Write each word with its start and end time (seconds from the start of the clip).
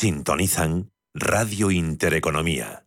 Sintonizan 0.00 0.92
Radio 1.12 1.70
Intereconomía. 1.70 2.86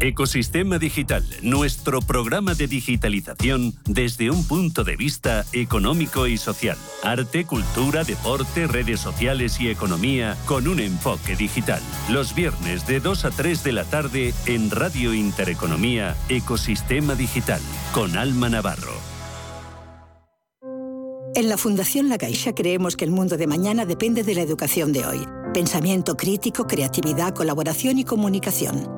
Ecosistema 0.00 0.78
Digital, 0.78 1.24
nuestro 1.42 2.00
programa 2.00 2.54
de 2.54 2.68
digitalización 2.68 3.74
desde 3.84 4.30
un 4.30 4.46
punto 4.46 4.84
de 4.84 4.94
vista 4.94 5.44
económico 5.52 6.28
y 6.28 6.38
social. 6.38 6.78
Arte, 7.02 7.44
cultura, 7.44 8.04
deporte, 8.04 8.68
redes 8.68 9.00
sociales 9.00 9.60
y 9.60 9.68
economía 9.68 10.36
con 10.46 10.68
un 10.68 10.78
enfoque 10.78 11.34
digital. 11.34 11.82
Los 12.10 12.32
viernes 12.32 12.86
de 12.86 13.00
2 13.00 13.24
a 13.24 13.30
3 13.30 13.64
de 13.64 13.72
la 13.72 13.84
tarde 13.84 14.34
en 14.46 14.70
Radio 14.70 15.14
Intereconomía, 15.14 16.16
Ecosistema 16.28 17.16
Digital, 17.16 17.60
con 17.92 18.16
Alma 18.16 18.48
Navarro. 18.48 18.94
En 21.34 21.48
la 21.48 21.56
Fundación 21.56 22.08
La 22.08 22.18
Caixa 22.18 22.54
creemos 22.54 22.96
que 22.96 23.04
el 23.04 23.10
mundo 23.10 23.36
de 23.36 23.48
mañana 23.48 23.84
depende 23.84 24.22
de 24.22 24.34
la 24.36 24.42
educación 24.42 24.92
de 24.92 25.06
hoy. 25.06 25.26
Pensamiento 25.52 26.16
crítico, 26.16 26.68
creatividad, 26.68 27.34
colaboración 27.34 27.98
y 27.98 28.04
comunicación. 28.04 28.97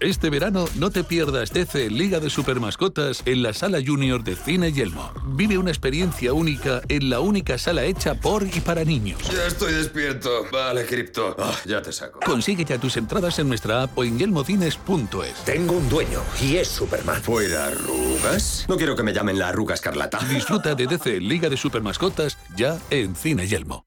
Este 0.00 0.28
verano 0.28 0.66
no 0.74 0.90
te 0.90 1.04
pierdas 1.04 1.52
DC 1.52 1.88
Liga 1.88 2.18
de 2.18 2.28
Supermascotas 2.28 3.22
en 3.26 3.42
la 3.42 3.52
Sala 3.52 3.78
Junior 3.84 4.24
de 4.24 4.34
Cine 4.34 4.72
Yelmo. 4.72 5.12
Vive 5.24 5.56
una 5.56 5.70
experiencia 5.70 6.32
única 6.32 6.82
en 6.88 7.08
la 7.08 7.20
única 7.20 7.56
sala 7.58 7.84
hecha 7.84 8.14
por 8.14 8.44
y 8.44 8.60
para 8.60 8.84
niños. 8.84 9.20
Ya 9.32 9.46
estoy 9.46 9.72
despierto. 9.72 10.46
Vale, 10.52 10.84
Cripto. 10.84 11.36
Ah, 11.38 11.54
ya 11.64 11.80
te 11.80 11.92
saco. 11.92 12.18
Consigue 12.20 12.64
ya 12.64 12.76
tus 12.76 12.96
entradas 12.96 13.38
en 13.38 13.48
nuestra 13.48 13.84
app 13.84 13.96
o 13.96 14.04
en 14.04 14.18
yelmocines.es. 14.18 15.44
Tengo 15.44 15.76
un 15.76 15.88
dueño 15.88 16.22
y 16.42 16.56
es 16.56 16.68
Superman. 16.68 17.22
¿Fuera 17.22 17.68
arrugas? 17.68 18.66
No 18.68 18.76
quiero 18.76 18.96
que 18.96 19.04
me 19.04 19.12
llamen 19.12 19.38
la 19.38 19.48
arruga 19.48 19.74
escarlata. 19.74 20.18
Disfruta 20.28 20.74
de 20.74 20.88
DC 20.88 21.20
Liga 21.20 21.48
de 21.48 21.56
Supermascotas 21.56 22.36
ya 22.56 22.78
en 22.90 23.14
Cine 23.14 23.46
Yelmo. 23.46 23.86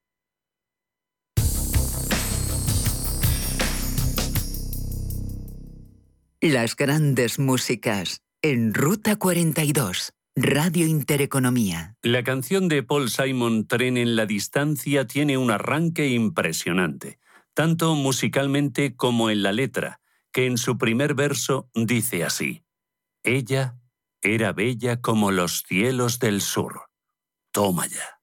Las 6.40 6.76
grandes 6.76 7.40
músicas 7.40 8.22
en 8.44 8.76
Ruta 8.76 9.16
42, 9.16 10.14
Radio 10.36 10.86
Intereconomía. 10.86 11.96
La 12.04 12.24
canción 12.24 12.68
de 12.68 12.84
Paul 12.84 13.10
Simon, 13.10 13.66
Tren 13.66 13.98
en 13.98 14.16
la 14.16 14.28
Distancia, 14.28 15.08
tiene 15.08 15.40
un 15.40 15.50
arranque 15.50 16.10
impresionante, 16.10 17.18
tanto 17.56 17.96
musicalmente 17.96 18.96
como 18.96 19.32
en 19.32 19.42
la 19.42 19.52
letra, 19.52 20.00
que 20.32 20.46
en 20.46 20.60
su 20.60 20.78
primer 20.78 21.16
verso 21.16 21.72
dice 21.74 22.24
así, 22.24 22.64
Ella 23.24 23.80
era 24.22 24.54
bella 24.54 25.02
como 25.02 25.32
los 25.32 25.64
cielos 25.64 26.20
del 26.20 26.42
sur. 26.42 26.84
Toma 27.52 27.88
ya. 27.88 28.22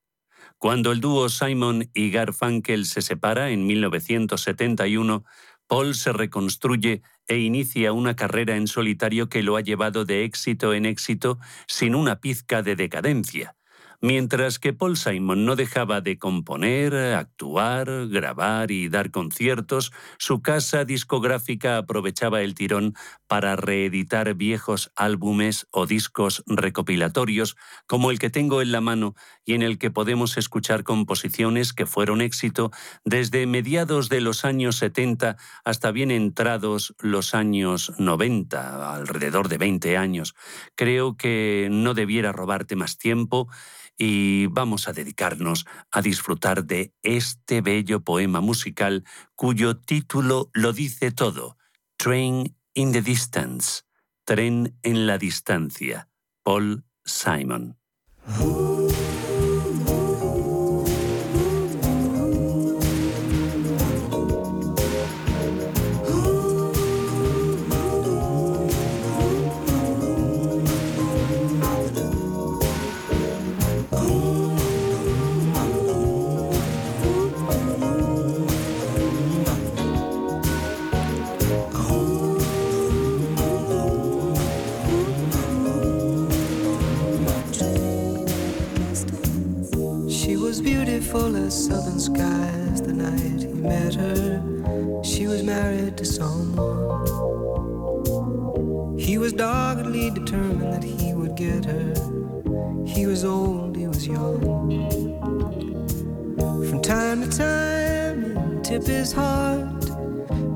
Cuando 0.59 0.93
el 0.93 1.01
dúo 1.01 1.29
Simon 1.29 1.91
y 1.93 2.13
Garfunkel 2.13 2.87
se 2.87 3.03
separa 3.03 3.51
en 3.51 3.67
1971, 3.67 5.25
Paul 5.67 5.95
se 5.97 6.13
reconstruye 6.13 7.03
e 7.29 7.39
inicia 7.39 7.93
una 7.93 8.17
carrera 8.17 8.57
en 8.57 8.67
solitario 8.67 9.29
que 9.29 9.43
lo 9.43 9.57
ha 9.57 9.61
llevado 9.61 10.05
de 10.05 10.25
éxito 10.25 10.75
en 10.75 10.87
éxito 10.87 11.39
sin 11.67 11.95
una 11.95 12.21
pizca 12.21 12.63
de 12.63 12.77
decadencia. 12.77 13.57
Mientras 14.07 14.59
que 14.59 14.75
Paul 14.75 14.99
Simon 14.99 15.47
no 15.47 15.57
dejaba 15.57 16.03
de 16.03 16.19
componer, 16.19 16.95
actuar, 16.95 18.07
grabar 18.09 18.71
y 18.71 18.91
dar 18.91 19.11
conciertos, 19.11 19.93
su 20.19 20.43
casa 20.43 20.85
discográfica 20.85 21.79
aprovechaba 21.79 22.43
el 22.43 22.55
tirón 22.55 22.95
para 23.29 23.57
reeditar 23.57 24.35
viejos 24.35 24.93
álbumes 24.95 25.67
o 25.71 25.87
discos 25.87 26.45
recopilatorios 26.47 27.57
como 27.87 28.11
el 28.11 28.19
que 28.19 28.29
tengo 28.29 28.61
en 28.61 28.73
la 28.73 28.83
mano 28.83 29.15
y 29.43 29.55
en 29.55 29.63
el 29.63 29.79
que 29.79 29.91
podemos 29.91 30.37
escuchar 30.37 30.85
composiciones 30.85 31.73
que 31.73 31.87
fueron 31.87 32.21
éxito 32.21 32.73
desde 33.07 33.47
mediados 33.47 34.11
de 34.11 34.21
los 34.21 34.45
años 34.45 34.77
70 34.77 35.39
hasta 35.65 35.93
bien 35.93 36.11
entrados 36.11 36.95
los 36.99 37.35
años 37.35 37.95
90, 37.97 38.97
alrededor 38.97 39.49
de 39.49 39.57
20 39.57 39.97
años. 39.97 40.35
Creo 40.75 41.17
que 41.17 41.69
no 41.71 41.95
debiera 41.95 42.33
robarte 42.33 42.77
más 42.77 42.99
tiempo 42.99 43.49
y 43.97 44.47
vamos 44.47 44.89
a 44.89 44.93
dedicarnos 44.93 45.67
a 45.91 46.03
disfrutar 46.03 46.65
de 46.65 46.93
este 47.03 47.61
bello 47.61 48.01
poema 48.01 48.41
musical 48.41 49.05
cuyo 49.35 49.77
título 49.77 50.51
lo 50.53 50.73
dice 50.73 51.11
todo, 51.11 51.57
Train 51.97 52.57
in 52.75 52.93
the 52.93 53.03
Distance, 53.03 53.83
Tren 54.25 54.77
en 54.83 55.07
la 55.07 55.19
Distancia, 55.19 56.09
Paul 56.43 56.85
Simon. 57.05 57.79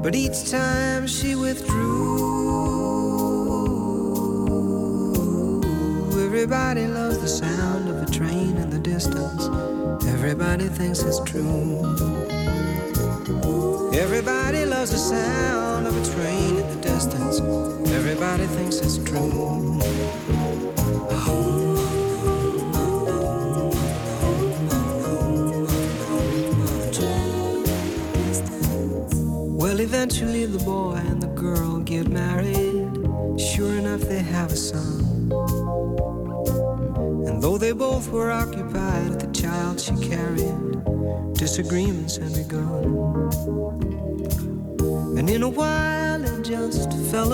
But 0.08 0.14
each 0.14 0.50
time 0.50 0.87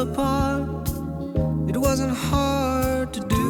apart. 0.08 0.88
It 1.68 1.76
wasn't 1.76 2.14
hard 2.16 3.12
to 3.14 3.20
do. 3.20 3.44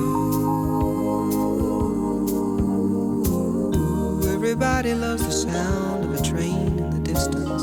Everybody 4.37 4.95
loves 4.95 5.25
the 5.25 5.33
sound 5.33 6.05
of 6.05 6.21
a 6.21 6.23
train 6.23 6.79
in 6.79 6.91
the 6.91 7.01
distance. 7.13 7.63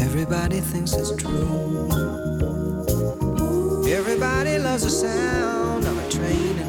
Everybody 0.00 0.60
thinks 0.60 0.92
it's 0.94 1.14
true. 1.16 1.88
Everybody 3.98 4.58
loves 4.58 4.82
the 4.84 4.90
sound 4.90 5.84
of 5.86 5.96
a 6.04 6.08
train 6.10 6.63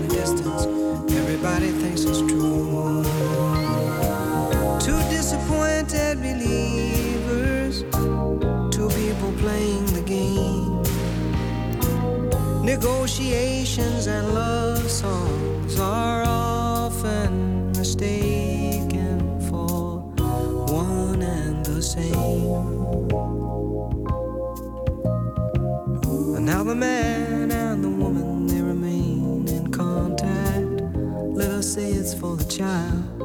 child. 32.56 33.20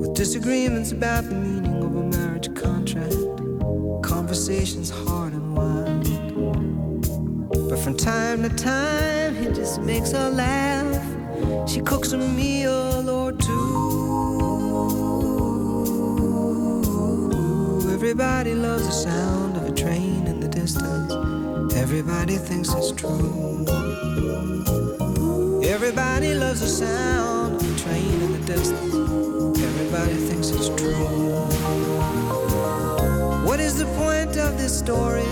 With 0.00 0.14
disagreements 0.14 0.90
about 0.90 1.24
the 1.28 1.36
meaning 1.36 1.82
of 1.84 1.94
a 1.94 2.02
marriage 2.16 2.52
contract, 2.56 3.14
conversations 4.02 4.90
hard 4.90 5.34
and 5.34 5.56
wild. 5.56 6.08
But 7.68 7.78
from 7.78 7.96
time 7.96 8.42
to 8.42 8.48
time, 8.56 9.36
he 9.36 9.46
just 9.52 9.80
makes 9.80 10.10
her 10.10 10.30
laugh. 10.30 11.70
She 11.70 11.80
cooks 11.80 12.10
a 12.10 12.18
meal 12.18 13.08
or 13.08 13.30
two. 13.30 14.08
Everybody 17.92 18.54
loves 18.54 18.84
the 18.86 18.92
sound 18.92 19.56
of 19.58 19.68
a 19.68 19.72
train 19.72 20.26
in 20.26 20.40
the 20.40 20.48
distance. 20.48 21.12
Everybody 21.76 22.36
thinks 22.36 22.74
it's 22.74 22.90
true. 22.90 23.48
Everybody 25.68 26.32
loves 26.32 26.60
the 26.60 26.66
sound 26.66 27.56
of 27.56 27.76
a 27.76 27.78
train 27.78 28.22
in 28.22 28.32
the 28.32 28.38
distance. 28.46 29.60
Everybody 29.62 30.14
thinks 30.14 30.48
it's 30.48 30.70
true. 30.80 30.94
What 33.44 33.60
is 33.60 33.76
the 33.76 33.84
point 33.98 34.38
of 34.38 34.56
this 34.56 34.78
story? 34.78 35.28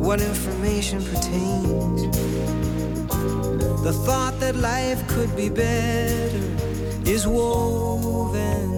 What 0.00 0.22
information 0.22 1.04
pertains? 1.04 2.02
The 3.82 3.92
thought 4.06 4.40
that 4.40 4.56
life 4.56 5.06
could 5.08 5.36
be 5.36 5.50
better 5.50 6.40
is 7.04 7.26
woven 7.26 8.77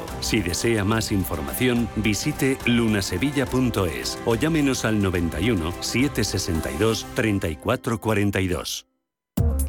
Si 0.21 0.39
desea 0.39 0.83
más 0.83 1.11
información, 1.11 1.89
visite 1.97 2.57
lunasevilla.es 2.65 4.19
o 4.25 4.35
llámenos 4.35 4.85
al 4.85 5.01
91 5.01 5.73
762 5.81 7.05
3442. 7.15 8.90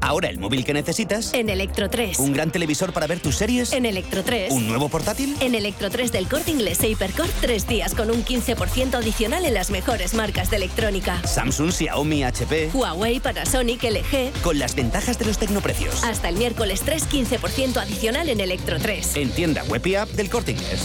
Ahora 0.03 0.29
el 0.29 0.39
móvil 0.39 0.65
que 0.65 0.75
necesitas. 0.75 1.33
En 1.33 1.49
Electro 1.49 1.89
3. 1.89 2.19
Un 2.19 2.33
gran 2.33 2.51
televisor 2.51 2.93
para 2.93 3.07
ver 3.07 3.21
tus 3.21 3.37
series. 3.37 3.73
En 3.73 3.87
Electro 3.87 4.25
3. 4.25 4.53
Un 4.53 4.67
nuevo 4.67 4.89
portátil. 4.89 5.37
En 5.41 5.55
Electro 5.55 5.91
3 5.91 6.11
del 6.11 6.29
corte 6.29 6.51
inglés 6.51 6.83
e 6.83 6.89
Hypercore, 6.89 7.31
tres 7.41 7.69
días 7.69 7.95
con 7.95 8.11
un 8.11 8.25
15% 8.25 8.95
adicional 8.95 9.45
en 9.45 9.55
las 9.55 9.71
mejores 9.71 10.15
marcas 10.15 10.51
de 10.51 10.57
electrónica. 10.57 11.23
Samsung, 11.25 11.71
Xiaomi, 11.71 12.25
HP. 12.25 12.71
Huawei, 12.75 13.21
Panasonic, 13.21 13.85
LG. 13.85 14.43
Con 14.43 14.59
las 14.59 14.75
ventajas 14.75 15.21
de 15.21 15.25
los 15.25 15.39
tecnoprecios. 15.39 16.03
Hasta 16.03 16.29
el 16.29 16.37
miércoles 16.37 16.83
3, 16.85 17.09
15% 17.09 17.77
adicional 17.77 18.29
en 18.29 18.41
Electro 18.41 18.79
3. 18.81 19.17
En 19.17 19.31
tienda 19.31 19.63
web 19.65 19.87
y 19.87 19.95
app 19.95 20.11
del 20.11 20.29
corte 20.29 20.51
inglés. 20.51 20.85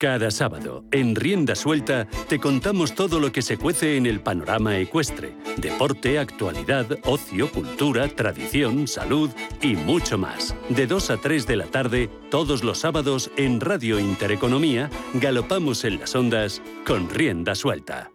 Cada 0.00 0.30
sábado, 0.30 0.82
en 0.92 1.14
Rienda 1.14 1.54
Suelta, 1.54 2.08
te 2.26 2.38
contamos 2.40 2.94
todo 2.94 3.20
lo 3.20 3.32
que 3.32 3.42
se 3.42 3.58
cuece 3.58 3.98
en 3.98 4.06
el 4.06 4.20
panorama 4.20 4.78
ecuestre. 4.78 5.36
Deporte, 5.58 6.18
actualidad, 6.18 6.86
ocio, 7.04 7.52
cultura, 7.52 8.08
tradición, 8.08 8.88
salud 8.88 9.28
y 9.60 9.76
mucho 9.76 10.16
más. 10.16 10.56
De 10.70 10.86
2 10.86 11.10
a 11.10 11.16
3 11.18 11.46
de 11.46 11.56
la 11.56 11.66
tarde, 11.66 12.08
todos 12.30 12.64
los 12.64 12.78
sábados, 12.78 13.30
en 13.36 13.60
Radio 13.60 13.98
Intereconomía, 13.98 14.88
galopamos 15.12 15.84
en 15.84 16.00
las 16.00 16.14
ondas 16.14 16.62
con 16.86 17.10
Rienda 17.10 17.54
Suelta. 17.54 18.10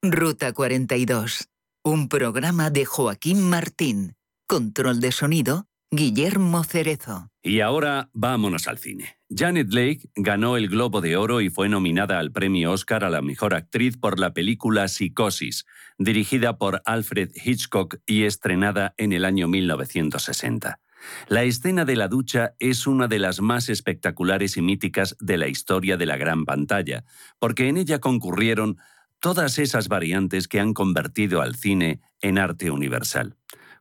Ruta 0.00 0.52
42. 0.52 1.48
Un 1.82 2.08
programa 2.08 2.70
de 2.70 2.84
Joaquín 2.84 3.50
Martín. 3.50 4.14
Control 4.46 5.00
de 5.00 5.10
sonido, 5.10 5.66
Guillermo 5.90 6.64
Cerezo. 6.64 7.30
Y 7.42 7.60
ahora 7.60 8.10
vámonos 8.12 8.68
al 8.68 8.76
cine. 8.76 9.16
Janet 9.30 9.72
Lake 9.72 10.10
ganó 10.16 10.58
el 10.58 10.68
Globo 10.68 11.00
de 11.00 11.16
Oro 11.16 11.40
y 11.40 11.48
fue 11.48 11.70
nominada 11.70 12.18
al 12.18 12.30
premio 12.30 12.72
Oscar 12.72 13.04
a 13.04 13.10
la 13.10 13.22
mejor 13.22 13.54
actriz 13.54 13.96
por 13.96 14.18
la 14.18 14.34
película 14.34 14.86
Psicosis, 14.88 15.64
dirigida 15.96 16.58
por 16.58 16.82
Alfred 16.84 17.30
Hitchcock 17.34 17.96
y 18.06 18.24
estrenada 18.24 18.94
en 18.98 19.14
el 19.14 19.24
año 19.24 19.48
1960. 19.48 20.78
La 21.28 21.44
escena 21.44 21.86
de 21.86 21.96
la 21.96 22.08
ducha 22.08 22.54
es 22.58 22.86
una 22.86 23.08
de 23.08 23.18
las 23.18 23.40
más 23.40 23.70
espectaculares 23.70 24.58
y 24.58 24.62
míticas 24.62 25.16
de 25.20 25.38
la 25.38 25.48
historia 25.48 25.96
de 25.96 26.04
la 26.04 26.18
gran 26.18 26.44
pantalla, 26.44 27.04
porque 27.38 27.68
en 27.68 27.78
ella 27.78 27.98
concurrieron 27.98 28.76
todas 29.20 29.58
esas 29.58 29.88
variantes 29.88 30.48
que 30.48 30.60
han 30.60 30.74
convertido 30.74 31.40
al 31.40 31.56
cine 31.56 32.02
en 32.20 32.38
arte 32.38 32.70
universal. 32.70 33.36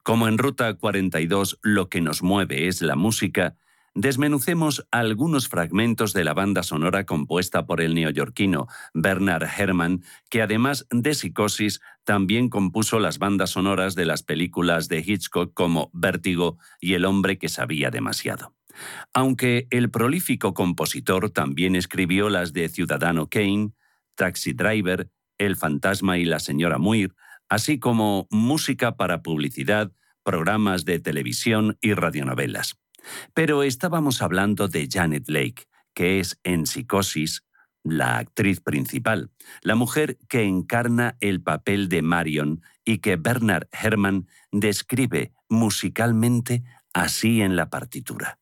Como 0.07 0.29
en 0.29 0.37
Ruta 0.37 0.73
42 0.73 1.59
lo 1.63 1.89
que 1.89 1.99
nos 1.99 2.23
mueve 2.23 2.69
es 2.69 2.81
la 2.81 2.95
música, 2.95 3.57
desmenucemos 3.93 4.87
algunos 4.89 5.49
fragmentos 5.49 6.13
de 6.13 6.23
la 6.23 6.33
banda 6.33 6.63
sonora 6.63 7.05
compuesta 7.05 7.65
por 7.65 7.81
el 7.81 7.93
neoyorquino 7.93 8.67
Bernard 8.93 9.43
Herrmann, 9.43 10.05
que 10.29 10.41
además 10.41 10.87
de 10.91 11.13
Psicosis 11.13 11.81
también 12.05 12.47
compuso 12.47 12.99
las 12.99 13.19
bandas 13.19 13.49
sonoras 13.49 13.95
de 13.95 14.05
las 14.05 14.23
películas 14.23 14.87
de 14.87 14.99
Hitchcock 15.05 15.53
como 15.53 15.89
Vértigo 15.91 16.57
y 16.79 16.93
El 16.93 17.03
hombre 17.03 17.37
que 17.37 17.49
sabía 17.49 17.91
demasiado. 17.91 18.55
Aunque 19.13 19.67
el 19.71 19.91
prolífico 19.91 20.53
compositor 20.53 21.31
también 21.31 21.75
escribió 21.75 22.29
las 22.29 22.53
de 22.53 22.69
Ciudadano 22.69 23.27
Kane, 23.27 23.71
Taxi 24.15 24.53
Driver, 24.53 25.11
El 25.37 25.57
fantasma 25.57 26.17
y 26.17 26.23
la 26.23 26.39
señora 26.39 26.77
Muir, 26.77 27.13
así 27.49 27.79
como 27.79 28.27
música 28.29 28.95
para 28.97 29.21
publicidad, 29.21 29.91
programas 30.23 30.85
de 30.85 30.99
televisión 30.99 31.77
y 31.81 31.93
radionovelas. 31.93 32.77
Pero 33.33 33.63
estábamos 33.63 34.21
hablando 34.21 34.67
de 34.67 34.87
Janet 34.91 35.29
Lake, 35.29 35.67
que 35.93 36.19
es 36.19 36.39
en 36.43 36.65
Psicosis 36.65 37.43
la 37.83 38.17
actriz 38.17 38.59
principal, 38.59 39.31
la 39.61 39.75
mujer 39.75 40.17
que 40.27 40.43
encarna 40.43 41.15
el 41.19 41.41
papel 41.41 41.89
de 41.89 42.01
Marion 42.01 42.61
y 42.83 42.99
que 42.99 43.15
Bernard 43.15 43.67
Herrmann 43.71 44.27
describe 44.51 45.31
musicalmente 45.47 46.63
así 46.93 47.41
en 47.41 47.55
la 47.55 47.69
partitura. 47.69 48.39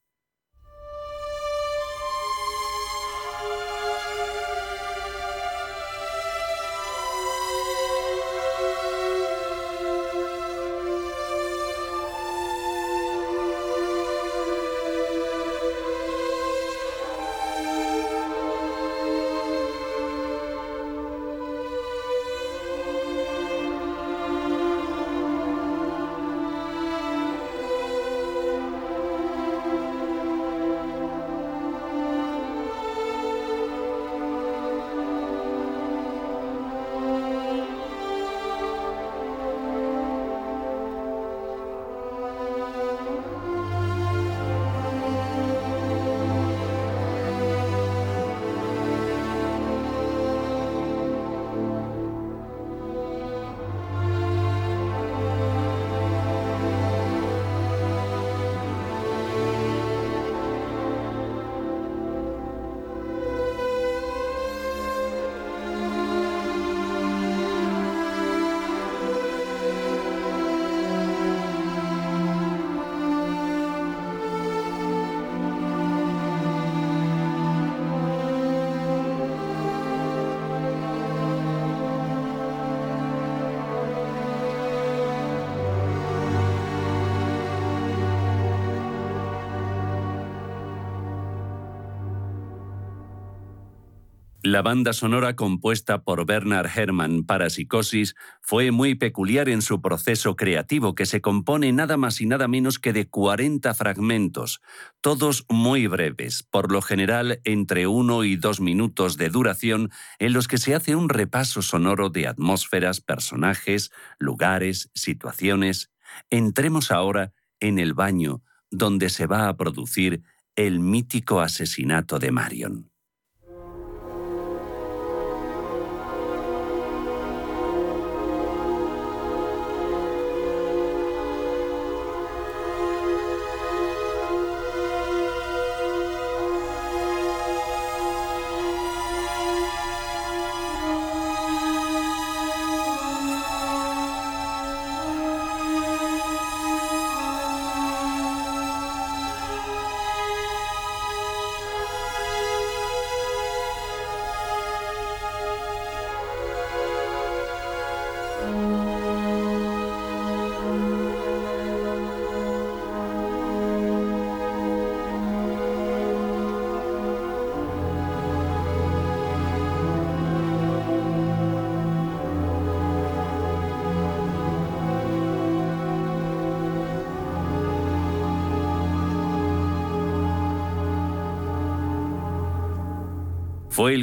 La 94.56 94.62
banda 94.62 94.94
sonora 94.94 95.36
compuesta 95.36 96.06
por 96.06 96.26
Bernard 96.26 96.70
Herrmann 96.74 97.26
para 97.26 97.50
Psicosis 97.50 98.16
fue 98.40 98.72
muy 98.72 98.96
peculiar 98.96 99.50
en 99.50 99.62
su 99.62 99.82
proceso 99.82 100.38
creativo, 100.38 100.96
que 100.96 101.06
se 101.06 101.20
compone 101.20 101.74
nada 101.74 101.98
más 101.98 102.22
y 102.22 102.26
nada 102.26 102.48
menos 102.48 102.80
que 102.80 102.94
de 102.94 103.10
40 103.10 103.74
fragmentos, 103.74 104.62
todos 105.02 105.46
muy 105.50 105.88
breves, 105.88 106.44
por 106.44 106.72
lo 106.72 106.82
general 106.82 107.42
entre 107.44 107.86
uno 107.88 108.24
y 108.24 108.38
dos 108.38 108.62
minutos 108.62 109.18
de 109.18 109.28
duración, 109.28 109.92
en 110.20 110.32
los 110.32 110.48
que 110.48 110.58
se 110.58 110.74
hace 110.74 110.96
un 110.96 111.10
repaso 111.10 111.62
sonoro 111.62 112.10
de 112.10 112.26
atmósferas, 112.26 113.02
personajes, 113.02 113.92
lugares, 114.20 114.90
situaciones. 114.94 115.92
Entremos 116.30 116.92
ahora 116.92 117.34
en 117.60 117.78
el 117.78 117.94
baño, 117.94 118.42
donde 118.72 119.10
se 119.10 119.28
va 119.28 119.50
a 119.50 119.58
producir 119.58 120.24
el 120.56 120.80
mítico 120.80 121.42
asesinato 121.42 122.20
de 122.20 122.32
Marion. 122.32 122.95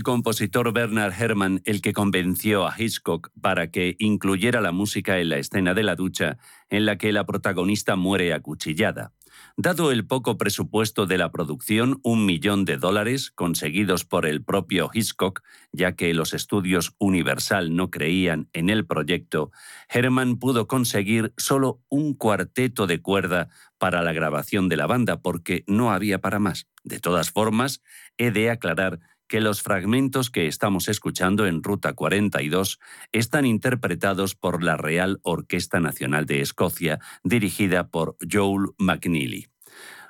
El 0.02 0.04
compositor 0.04 0.72
Bernard 0.72 1.12
Herrmann 1.16 1.62
el 1.64 1.80
que 1.80 1.92
convenció 1.92 2.66
a 2.66 2.74
Hitchcock 2.76 3.30
para 3.40 3.70
que 3.70 3.94
incluyera 4.00 4.60
la 4.60 4.72
música 4.72 5.20
en 5.20 5.28
la 5.28 5.38
escena 5.38 5.74
de 5.74 5.84
la 5.84 5.94
ducha 5.94 6.38
en 6.70 6.86
la 6.86 6.98
que 6.98 7.12
la 7.12 7.24
protagonista 7.24 7.94
muere 7.94 8.32
acuchillada. 8.32 9.12
Dado 9.56 9.92
el 9.92 10.04
poco 10.04 10.38
presupuesto 10.38 11.06
de 11.06 11.18
la 11.18 11.30
producción, 11.30 12.00
un 12.02 12.26
millón 12.26 12.64
de 12.64 12.78
dólares 12.78 13.30
conseguidos 13.30 14.04
por 14.04 14.26
el 14.26 14.42
propio 14.42 14.90
Hitchcock, 14.92 15.42
ya 15.70 15.94
que 15.94 16.12
los 16.14 16.34
estudios 16.34 16.96
Universal 16.98 17.76
no 17.76 17.90
creían 17.90 18.48
en 18.52 18.70
el 18.70 18.84
proyecto, 18.84 19.52
Herman 19.88 20.36
pudo 20.36 20.66
conseguir 20.66 21.32
solo 21.36 21.80
un 21.88 22.14
cuarteto 22.14 22.88
de 22.88 23.00
cuerda 23.00 23.50
para 23.78 24.02
la 24.02 24.12
grabación 24.12 24.68
de 24.68 24.76
la 24.76 24.86
banda 24.86 25.20
porque 25.22 25.62
no 25.68 25.92
había 25.92 26.20
para 26.20 26.40
más. 26.40 26.66
De 26.82 26.98
todas 26.98 27.30
formas, 27.30 27.82
he 28.18 28.32
de 28.32 28.50
aclarar 28.50 29.00
que 29.32 29.40
los 29.40 29.62
fragmentos 29.62 30.28
que 30.28 30.46
estamos 30.46 30.88
escuchando 30.88 31.46
en 31.46 31.62
Ruta 31.62 31.94
42 31.94 32.78
están 33.12 33.46
interpretados 33.46 34.34
por 34.34 34.62
la 34.62 34.76
Real 34.76 35.20
Orquesta 35.22 35.80
Nacional 35.80 36.26
de 36.26 36.42
Escocia, 36.42 36.98
dirigida 37.24 37.88
por 37.88 38.18
Joel 38.30 38.72
McNeely. 38.76 39.48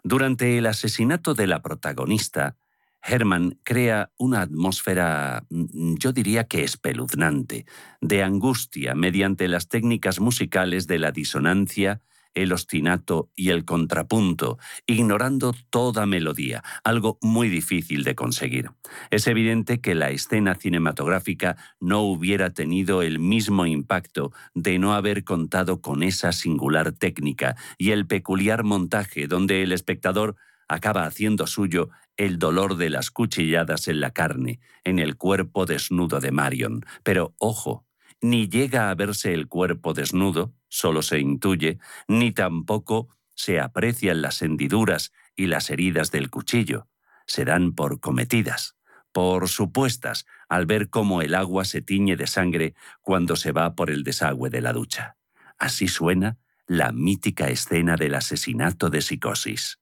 Durante 0.03 0.59
el 0.59 0.67
asesinato 0.67 1.35
de 1.35 1.47
la 1.47 1.63
protagonista, 1.63 2.57
Herman 3.01 3.61
crea 3.63 4.11
una 4.19 4.41
atmósfera, 4.41 5.47
mm, 5.51 5.95
yo 6.01 6.11
diría 6.11 6.49
que 6.49 6.65
espeluznante, 6.65 7.65
de 8.01 8.25
angustia 8.25 8.97
mediante 8.97 9.47
las 9.47 9.69
técnicas 9.69 10.19
musicales 10.19 10.89
de 10.89 10.99
la 10.99 11.13
disonancia, 11.13 12.01
el 12.35 12.53
ostinato 12.53 13.31
y 13.37 13.51
el 13.51 13.65
contrapunto, 13.65 14.59
ignorando 14.87 15.55
toda 15.71 16.07
melodía, 16.07 16.63
algo 16.85 17.19
muy 17.21 17.49
difícil 17.49 18.05
de 18.05 18.15
conseguir. 18.15 18.71
Es 19.11 19.27
evidente 19.27 19.81
que 19.81 19.95
la 19.95 20.11
escena 20.11 20.55
cinematográfica 20.55 21.57
no 21.81 22.01
hubiera 22.01 22.51
tenido 22.51 23.03
el 23.03 23.19
mismo 23.19 23.67
impacto 23.67 24.33
de 24.55 24.79
no 24.79 24.95
haber 24.95 25.25
contado 25.25 25.81
con 25.81 26.03
esa 26.03 26.33
singular 26.33 26.93
técnica 26.93 27.57
y 27.79 27.91
el 27.91 28.07
peculiar 28.07 28.65
montaje 28.65 29.27
donde 29.27 29.63
el 29.63 29.73
espectador 29.73 30.37
acaba 30.69 31.05
haciendo 31.05 31.47
suyo 31.47 31.91
el 32.17 32.39
dolor 32.39 32.77
de 32.77 32.91
las 32.91 33.11
cuchilladas 33.11 33.89
en 33.89 34.01
la 34.01 34.11
carne, 34.11 34.61
en 34.85 34.99
el 34.99 35.17
cuerpo 35.17 35.67
desnudo 35.67 36.21
de 36.21 36.31
Marion. 36.31 36.85
Pero 37.03 37.35
ojo, 37.39 37.87
ni 38.21 38.49
llega 38.49 38.91
a 38.91 38.95
verse 38.95 39.35
el 39.35 39.49
cuerpo 39.49 39.95
desnudo, 39.95 40.55
solo 40.73 41.03
se 41.03 41.21
intuye, 41.21 41.79
ni 42.09 42.33
tampoco 42.33 43.15
se 43.35 43.61
aprecian 43.61 44.23
las 44.23 44.41
hendiduras 44.41 45.13
y 45.37 45.47
las 45.47 45.69
heridas 45.69 46.11
del 46.11 46.31
cuchillo. 46.31 46.89
Se 47.27 47.45
dan 47.45 47.75
por 47.75 48.01
cometidas, 48.01 48.77
por 49.13 49.51
supuestas, 49.51 50.25
al 50.49 50.65
ver 50.65 50.89
cómo 50.89 51.21
el 51.21 51.35
agua 51.35 51.67
se 51.67 51.83
tiñe 51.83 52.17
de 52.17 52.27
sangre 52.27 52.75
cuando 53.03 53.37
se 53.37 53.53
va 53.53 53.75
por 53.75 53.91
el 53.91 54.03
desagüe 54.03 54.49
de 54.49 54.63
la 54.63 54.73
ducha. 54.73 55.19
Así 55.59 55.89
suena 55.89 56.39
la 56.67 56.91
mítica 56.91 57.49
escena 57.51 57.97
del 57.97 58.15
asesinato 58.15 58.89
de 58.89 59.03
psicosis. 59.03 59.79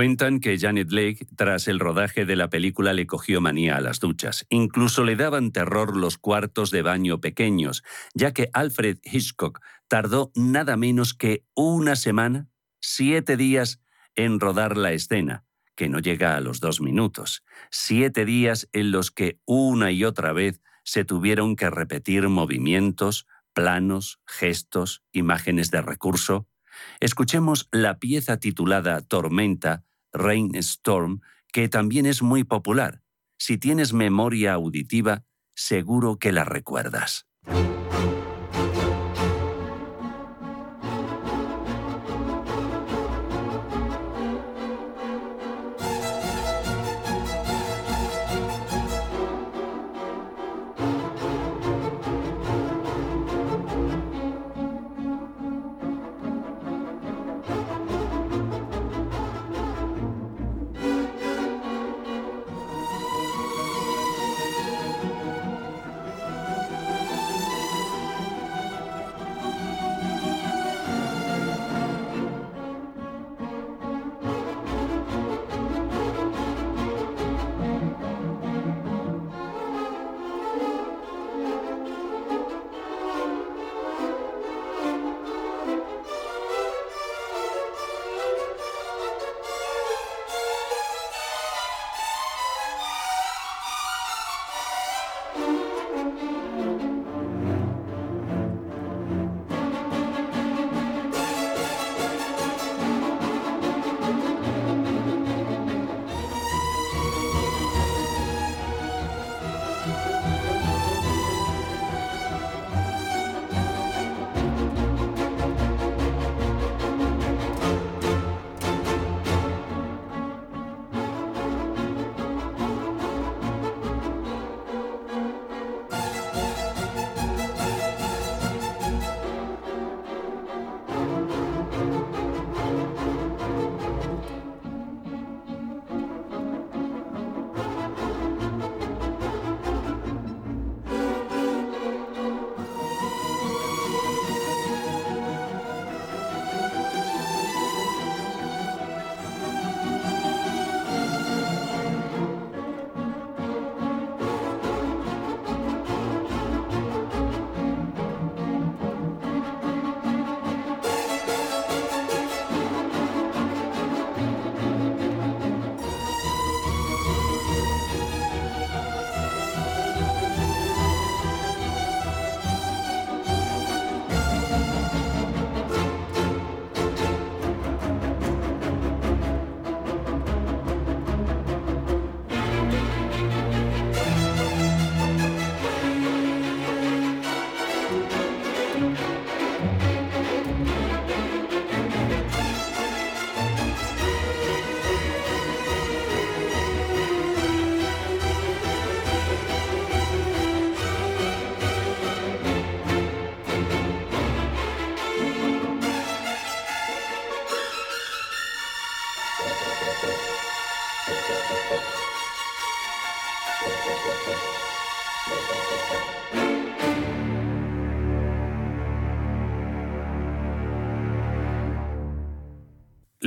Cuentan 0.00 0.40
que 0.40 0.58
Janet 0.58 0.92
Lake, 0.92 1.26
tras 1.36 1.68
el 1.68 1.78
rodaje 1.78 2.24
de 2.24 2.34
la 2.34 2.48
película, 2.48 2.94
le 2.94 3.06
cogió 3.06 3.42
manía 3.42 3.76
a 3.76 3.82
las 3.82 4.00
duchas. 4.00 4.46
Incluso 4.48 5.04
le 5.04 5.14
daban 5.14 5.52
terror 5.52 5.94
los 5.94 6.16
cuartos 6.16 6.70
de 6.70 6.80
baño 6.80 7.20
pequeños, 7.20 7.84
ya 8.14 8.32
que 8.32 8.48
Alfred 8.54 8.96
Hitchcock 9.02 9.60
tardó 9.88 10.32
nada 10.34 10.78
menos 10.78 11.12
que 11.12 11.44
una 11.54 11.96
semana, 11.96 12.48
siete 12.80 13.36
días, 13.36 13.82
en 14.14 14.40
rodar 14.40 14.78
la 14.78 14.94
escena, 14.94 15.44
que 15.76 15.90
no 15.90 15.98
llega 15.98 16.34
a 16.34 16.40
los 16.40 16.60
dos 16.60 16.80
minutos. 16.80 17.44
Siete 17.70 18.24
días 18.24 18.70
en 18.72 18.92
los 18.92 19.10
que 19.10 19.38
una 19.44 19.92
y 19.92 20.04
otra 20.04 20.32
vez 20.32 20.62
se 20.82 21.04
tuvieron 21.04 21.56
que 21.56 21.68
repetir 21.68 22.26
movimientos, 22.30 23.26
planos, 23.52 24.18
gestos, 24.26 25.02
imágenes 25.12 25.70
de 25.70 25.82
recurso. 25.82 26.48
Escuchemos 27.00 27.68
la 27.70 27.98
pieza 27.98 28.38
titulada 28.38 29.02
Tormenta 29.02 29.84
Rainstorm, 30.12 31.20
que 31.52 31.68
también 31.68 32.06
es 32.06 32.22
muy 32.22 32.44
popular. 32.44 33.02
Si 33.38 33.58
tienes 33.58 33.92
memoria 33.92 34.52
auditiva, 34.52 35.24
seguro 35.54 36.18
que 36.18 36.32
la 36.32 36.44
recuerdas. 36.44 37.26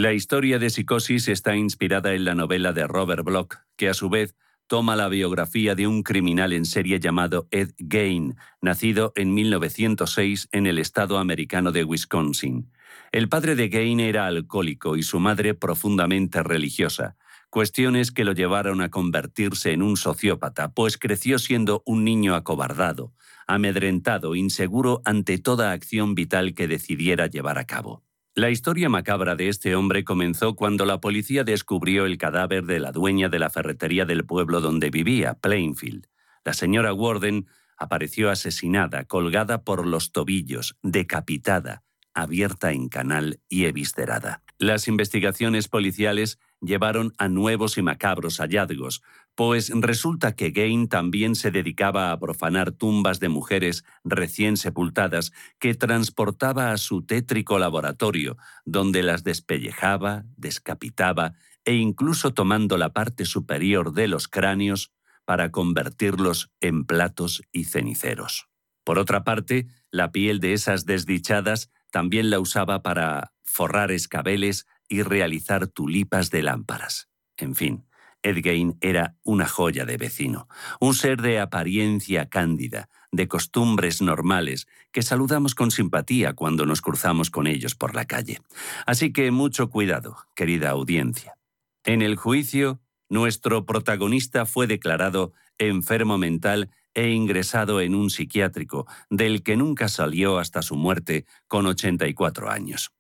La 0.04 0.12
historia 0.12 0.60
de 0.60 0.70
Psicosis 0.70 1.30
está 1.30 1.56
inspirada 1.56 2.14
en 2.14 2.26
la 2.26 2.36
novela 2.36 2.74
de 2.74 2.86
Robert 2.88 3.24
Bloch, 3.24 3.54
que 3.78 3.88
a 3.88 3.94
su 3.94 4.10
vez 4.10 4.36
toma 4.68 4.98
la 4.98 5.08
biografía 5.08 5.76
de 5.76 5.88
un 5.88 6.04
criminal 6.04 6.52
en 6.52 6.66
serie 6.66 7.00
llamado 7.00 7.48
Ed 7.52 7.70
Gain, 7.78 8.36
nacido 8.62 9.14
en 9.16 9.34
1906 9.34 10.50
en 10.52 10.68
el 10.68 10.78
estado 10.78 11.20
americano 11.20 11.72
de 11.72 11.86
Wisconsin. 11.86 12.70
El 13.14 13.30
padre 13.30 13.56
de 13.56 13.70
Gain 13.70 14.02
era 14.02 14.26
alcohólico 14.28 14.98
y 14.98 15.04
su 15.04 15.22
madre 15.22 15.54
profundamente 15.54 16.44
religiosa, 16.44 17.16
cuestiones 17.50 18.12
que 18.12 18.26
lo 18.26 18.34
llevaron 18.34 18.82
a 18.82 18.92
convertirse 18.92 19.72
en 19.72 19.82
un 19.82 19.96
sociópata, 19.96 20.74
pues 20.74 20.98
creció 20.98 21.40
siendo 21.40 21.82
un 21.86 22.04
niño 22.04 22.36
acobardado, 22.36 23.14
amedrentado, 23.48 24.36
inseguro 24.36 25.02
ante 25.06 25.38
toda 25.38 25.72
acción 25.72 26.14
vital 26.14 26.56
que 26.56 26.68
decidiera 26.68 27.28
llevar 27.28 27.58
a 27.58 27.64
cabo. 27.64 28.04
La 28.36 28.50
historia 28.50 28.90
macabra 28.90 29.36
de 29.36 29.48
este 29.48 29.76
hombre 29.76 30.04
comenzó 30.04 30.56
cuando 30.56 30.86
la 30.86 31.00
policía 31.00 31.44
descubrió 31.44 32.08
el 32.08 32.18
cadáver 32.18 32.66
de 32.66 32.80
la 32.80 32.92
dueña 32.92 33.30
de 33.30 33.38
la 33.38 33.52
ferretería 33.52 34.06
del 34.06 34.26
pueblo 34.26 34.60
donde 34.60 34.90
vivía, 34.90 35.36
Plainfield. 35.36 36.08
La 36.44 36.54
señora 36.54 36.96
Warden 36.96 37.46
apareció 37.78 38.32
asesinada, 38.32 39.06
colgada 39.06 39.64
por 39.64 39.86
los 39.86 40.12
tobillos, 40.12 40.76
decapitada, 40.82 41.84
abierta 42.16 42.72
en 42.72 42.90
canal 42.90 43.40
y 43.50 43.66
eviscerada. 43.66 44.42
Las 44.58 44.88
investigaciones 44.88 45.68
policiales 45.68 46.40
llevaron 46.60 47.14
a 47.20 47.28
nuevos 47.28 47.78
y 47.78 47.84
macabros 47.84 48.38
hallazgos, 48.40 49.04
pues 49.36 49.72
resulta 49.74 50.36
que 50.36 50.52
Gain 50.52 50.88
también 50.88 51.36
se 51.36 51.52
dedicaba 51.52 52.12
a 52.12 52.20
profanar 52.20 52.72
tumbas 52.72 53.20
de 53.20 53.30
mujeres 53.30 53.84
recién 54.04 54.58
sepultadas 54.58 55.32
que 55.60 55.74
transportaba 55.74 56.72
a 56.72 56.78
su 56.78 57.04
tétrico 57.04 57.58
laboratorio, 57.58 58.38
donde 58.66 59.02
las 59.02 59.24
despellejaba, 59.24 60.26
descapitaba 60.38 61.34
e 61.66 61.74
incluso 61.74 62.34
tomando 62.34 62.78
la 62.78 62.94
parte 62.94 63.26
superior 63.26 63.94
de 63.94 64.08
los 64.08 64.28
cráneos 64.28 64.92
para 65.26 65.52
convertirlos 65.52 66.52
en 66.60 66.86
platos 66.86 67.42
y 67.52 67.66
ceniceros. 67.66 68.50
Por 68.84 69.00
otra 69.00 69.24
parte, 69.24 69.68
la 69.90 70.12
piel 70.12 70.40
de 70.40 70.54
esas 70.54 70.86
desdichadas 70.86 71.72
también 71.92 72.30
la 72.30 72.40
usaba 72.40 72.84
para 72.84 73.34
forrar 73.44 73.92
escabeles 73.92 74.68
y 74.90 75.04
realizar 75.04 75.68
tulipas 75.68 76.30
de 76.30 76.44
lámparas. 76.44 77.08
En 77.38 77.56
fin, 77.56 77.86
Edgain 78.24 78.78
era 78.82 79.16
una 79.24 79.48
joya 79.48 79.86
de 79.86 79.98
vecino, 79.98 80.48
un 80.80 80.96
ser 80.96 81.22
de 81.22 81.40
apariencia 81.40 82.28
cándida, 82.28 82.90
de 83.12 83.28
costumbres 83.28 84.02
normales, 84.02 84.68
que 84.92 85.04
saludamos 85.04 85.54
con 85.54 85.70
simpatía 85.70 86.34
cuando 86.34 86.66
nos 86.66 86.82
cruzamos 86.82 87.30
con 87.30 87.46
ellos 87.46 87.76
por 87.76 87.94
la 87.94 88.06
calle. 88.06 88.42
Así 88.86 89.14
que 89.14 89.30
mucho 89.30 89.70
cuidado, 89.70 90.18
querida 90.36 90.72
audiencia. 90.72 91.36
En 91.84 92.02
el 92.02 92.16
juicio, 92.16 92.80
nuestro 93.10 93.66
protagonista 93.66 94.46
fue 94.46 94.66
declarado 94.66 95.34
enfermo 95.58 96.18
mental 96.18 96.72
e 96.94 97.10
ingresado 97.10 97.82
en 97.82 97.96
un 97.96 98.10
psiquiátrico, 98.10 98.88
del 99.10 99.44
que 99.44 99.58
nunca 99.58 99.88
salió 99.88 100.38
hasta 100.38 100.62
su 100.62 100.76
muerte 100.76 101.26
con 101.48 101.66
84 101.66 102.50
años. 102.50 102.92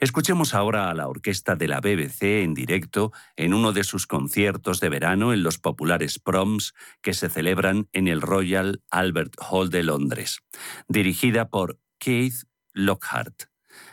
Escuchemos 0.00 0.54
ahora 0.54 0.90
a 0.90 0.94
la 0.94 1.08
orquesta 1.08 1.54
de 1.56 1.68
la 1.68 1.80
BBC 1.80 2.42
en 2.42 2.54
directo 2.54 3.12
en 3.36 3.54
uno 3.54 3.72
de 3.72 3.84
sus 3.84 4.06
conciertos 4.06 4.80
de 4.80 4.88
verano 4.88 5.32
en 5.32 5.42
los 5.42 5.58
populares 5.58 6.18
proms 6.18 6.74
que 7.00 7.14
se 7.14 7.28
celebran 7.28 7.88
en 7.92 8.08
el 8.08 8.20
Royal 8.20 8.82
Albert 8.90 9.34
Hall 9.38 9.70
de 9.70 9.82
Londres, 9.82 10.40
dirigida 10.88 11.48
por 11.48 11.78
Keith 11.98 12.44
Lockhart. 12.72 13.51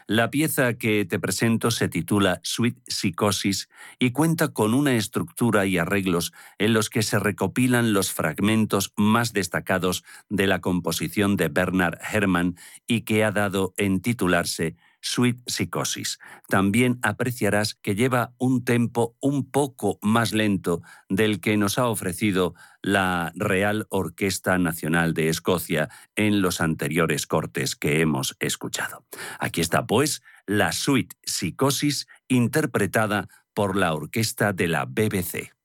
La 0.10 0.32
pieza 0.32 0.74
que 0.74 1.06
te 1.06 1.20
presento 1.20 1.70
se 1.70 1.88
titula 1.88 2.42
Sweet 2.42 2.80
Psychosis 2.88 3.70
y 4.00 4.10
cuenta 4.10 4.48
con 4.48 4.74
una 4.74 4.96
estructura 4.96 5.68
y 5.68 5.78
arreglos 5.78 6.34
en 6.58 6.74
los 6.74 6.90
que 6.90 7.04
se 7.04 7.20
recopilan 7.20 7.94
los 7.94 8.12
fragmentos 8.12 8.92
más 8.98 9.34
destacados 9.34 10.04
de 10.28 10.48
la 10.48 10.62
composición 10.62 11.36
de 11.36 11.50
Bernard 11.50 12.00
Herrmann 12.12 12.56
y 12.88 13.02
que 13.02 13.24
ha 13.24 13.30
dado 13.30 13.76
en 13.78 14.02
titularse 14.02 14.76
Sweet 15.02 15.42
Psychosis. 15.48 16.20
También 16.48 17.00
apreciarás 17.02 17.76
que 17.76 17.96
lleva 17.96 18.34
un 18.38 18.64
tempo 18.64 19.16
un 19.20 19.50
poco 19.50 20.00
más 20.02 20.34
lento 20.34 20.82
del 21.10 21.40
que 21.40 21.58
nos 21.58 21.78
ha 21.78 21.88
ofrecido 21.88 22.54
la 22.82 23.32
Real 23.36 23.88
Orquesta 23.90 24.58
Nacional 24.58 25.14
de 25.14 25.30
Escocia 25.30 25.90
en 26.16 26.42
los 26.42 26.62
anteriores 26.62 27.28
cortes 27.28 27.76
que 27.76 28.02
hemos 28.02 28.36
escuchado. 28.40 29.06
Aquí 29.40 29.62
está, 29.62 29.86
pues, 29.86 30.22
la 30.46 30.72
Sweet 30.72 31.14
Psychosis 31.24 32.08
interpretada 32.28 33.28
por 33.54 33.76
la 33.76 33.94
orquesta 33.94 34.54
de 34.54 34.68
la 34.68 34.86
BBC. 34.86 35.59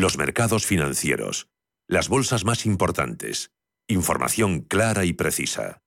Los 0.00 0.16
mercados 0.16 0.64
financieros, 0.64 1.48
las 1.86 2.08
bolsas 2.08 2.44
más 2.44 2.64
importantes, 2.64 3.50
información 3.86 4.60
clara 4.60 5.04
y 5.04 5.12
precisa. 5.12 5.82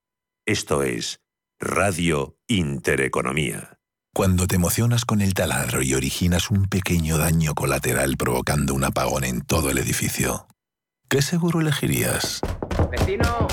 Esto 0.46 0.82
es 0.84 1.20
Radio 1.58 2.38
Intereconomía. 2.46 3.78
Cuando 4.14 4.46
te 4.46 4.54
emocionas 4.54 5.04
con 5.04 5.20
el 5.20 5.34
taladro 5.34 5.82
y 5.82 5.94
originas 5.94 6.50
un 6.50 6.66
pequeño 6.66 7.18
daño 7.18 7.54
colateral 7.54 8.16
provocando 8.16 8.72
un 8.74 8.84
apagón 8.84 9.24
en 9.24 9.40
todo 9.40 9.70
el 9.70 9.78
edificio, 9.78 10.46
¿qué 11.08 11.20
seguro 11.20 11.60
elegirías? 11.60 12.40
¡Vecino! 12.92 13.48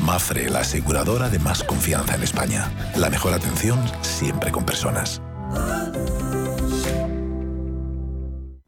Mafre, 0.00 0.50
la 0.50 0.60
aseguradora 0.60 1.30
de 1.30 1.38
más 1.38 1.62
confianza 1.62 2.16
en 2.16 2.24
España. 2.24 2.70
La 2.96 3.08
mejor 3.08 3.32
atención 3.32 3.80
siempre 4.02 4.50
con 4.50 4.66
personas. 4.66 5.22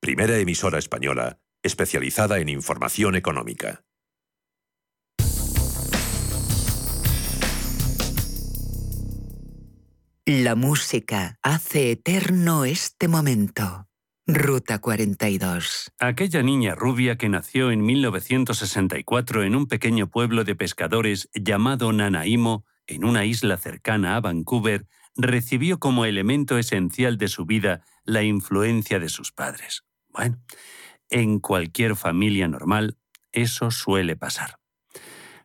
Primera 0.00 0.38
emisora 0.38 0.78
española 0.78 1.40
especializada 1.62 2.38
en 2.38 2.48
información 2.48 3.16
económica. 3.16 3.84
La 10.24 10.54
música 10.54 11.38
hace 11.42 11.90
eterno 11.90 12.64
este 12.64 13.08
momento. 13.08 13.88
Ruta 14.26 14.78
42. 14.78 15.92
Aquella 15.98 16.42
niña 16.42 16.74
rubia 16.74 17.18
que 17.18 17.28
nació 17.28 17.70
en 17.70 17.84
1964 17.84 19.42
en 19.42 19.54
un 19.54 19.66
pequeño 19.66 20.08
pueblo 20.08 20.44
de 20.44 20.54
pescadores 20.54 21.28
llamado 21.34 21.92
Nanaimo, 21.92 22.64
en 22.86 23.04
una 23.04 23.26
isla 23.26 23.58
cercana 23.58 24.16
a 24.16 24.20
Vancouver, 24.20 24.86
recibió 25.14 25.78
como 25.78 26.06
elemento 26.06 26.56
esencial 26.56 27.18
de 27.18 27.28
su 27.28 27.44
vida 27.44 27.84
la 28.04 28.22
influencia 28.22 28.98
de 28.98 29.10
sus 29.10 29.32
padres. 29.32 29.84
Bueno, 30.12 30.38
en 31.08 31.40
cualquier 31.40 31.96
familia 31.96 32.48
normal 32.48 32.96
eso 33.32 33.70
suele 33.70 34.16
pasar. 34.16 34.58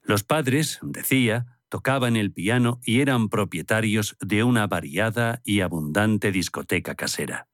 Los 0.04 0.24
padres, 0.24 0.80
decía, 0.82 1.46
tocaban 1.70 2.16
el 2.16 2.32
piano 2.32 2.80
y 2.84 3.02
eran 3.02 3.30
propietarios 3.30 4.16
de 4.20 4.44
una 4.44 4.68
variada 4.68 5.42
y 5.44 5.62
abundante 5.62 6.32
discoteca 6.32 6.96
casera. 6.96 7.48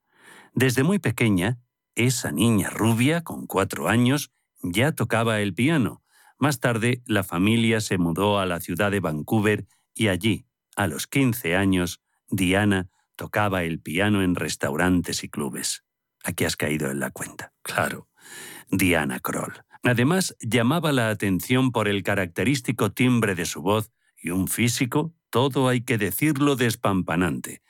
Desde 0.54 0.84
muy 0.84 1.00
pequeña, 1.00 1.60
esa 1.96 2.32
niña 2.32 2.70
rubia, 2.70 3.24
con 3.24 3.48
cuatro 3.48 3.88
años, 3.88 4.32
ya 4.62 4.92
tocaba 4.92 5.40
el 5.40 5.54
piano. 5.54 6.04
Más 6.38 6.60
tarde, 6.60 7.02
la 7.06 7.24
familia 7.24 7.80
se 7.82 7.98
mudó 7.98 8.40
a 8.40 8.46
la 8.46 8.60
ciudad 8.60 8.92
de 8.92 9.00
Vancouver 9.00 9.66
y 9.94 10.08
allí, 10.10 10.46
a 10.76 10.88
los 10.88 11.08
15 11.08 11.56
años, 11.56 12.02
Diana 12.30 12.90
tocaba 13.16 13.64
el 13.64 13.80
piano 13.80 14.24
en 14.24 14.36
restaurantes 14.36 15.24
y 15.24 15.30
clubes. 15.30 15.84
Aquí 16.24 16.46
has 16.46 16.56
caído 16.56 16.92
en 16.92 17.00
la 17.00 17.12
cuenta. 17.12 17.54
Claro. 17.62 18.08
Diana 18.70 19.20
Kroll. 19.20 19.64
Además, 19.84 20.36
llamaba 20.40 20.92
la 20.92 21.10
atención 21.10 21.72
por 21.72 21.88
el 21.88 22.04
característico 22.04 22.92
timbre 22.92 23.36
de 23.36 23.46
su 23.46 23.62
voz 23.62 23.92
y 24.18 24.30
un 24.30 24.48
físico, 24.48 25.14
todo 25.30 25.68
hay 25.68 25.82
que 25.82 25.98
decirlo, 25.98 26.56
despampanante. 26.56 27.62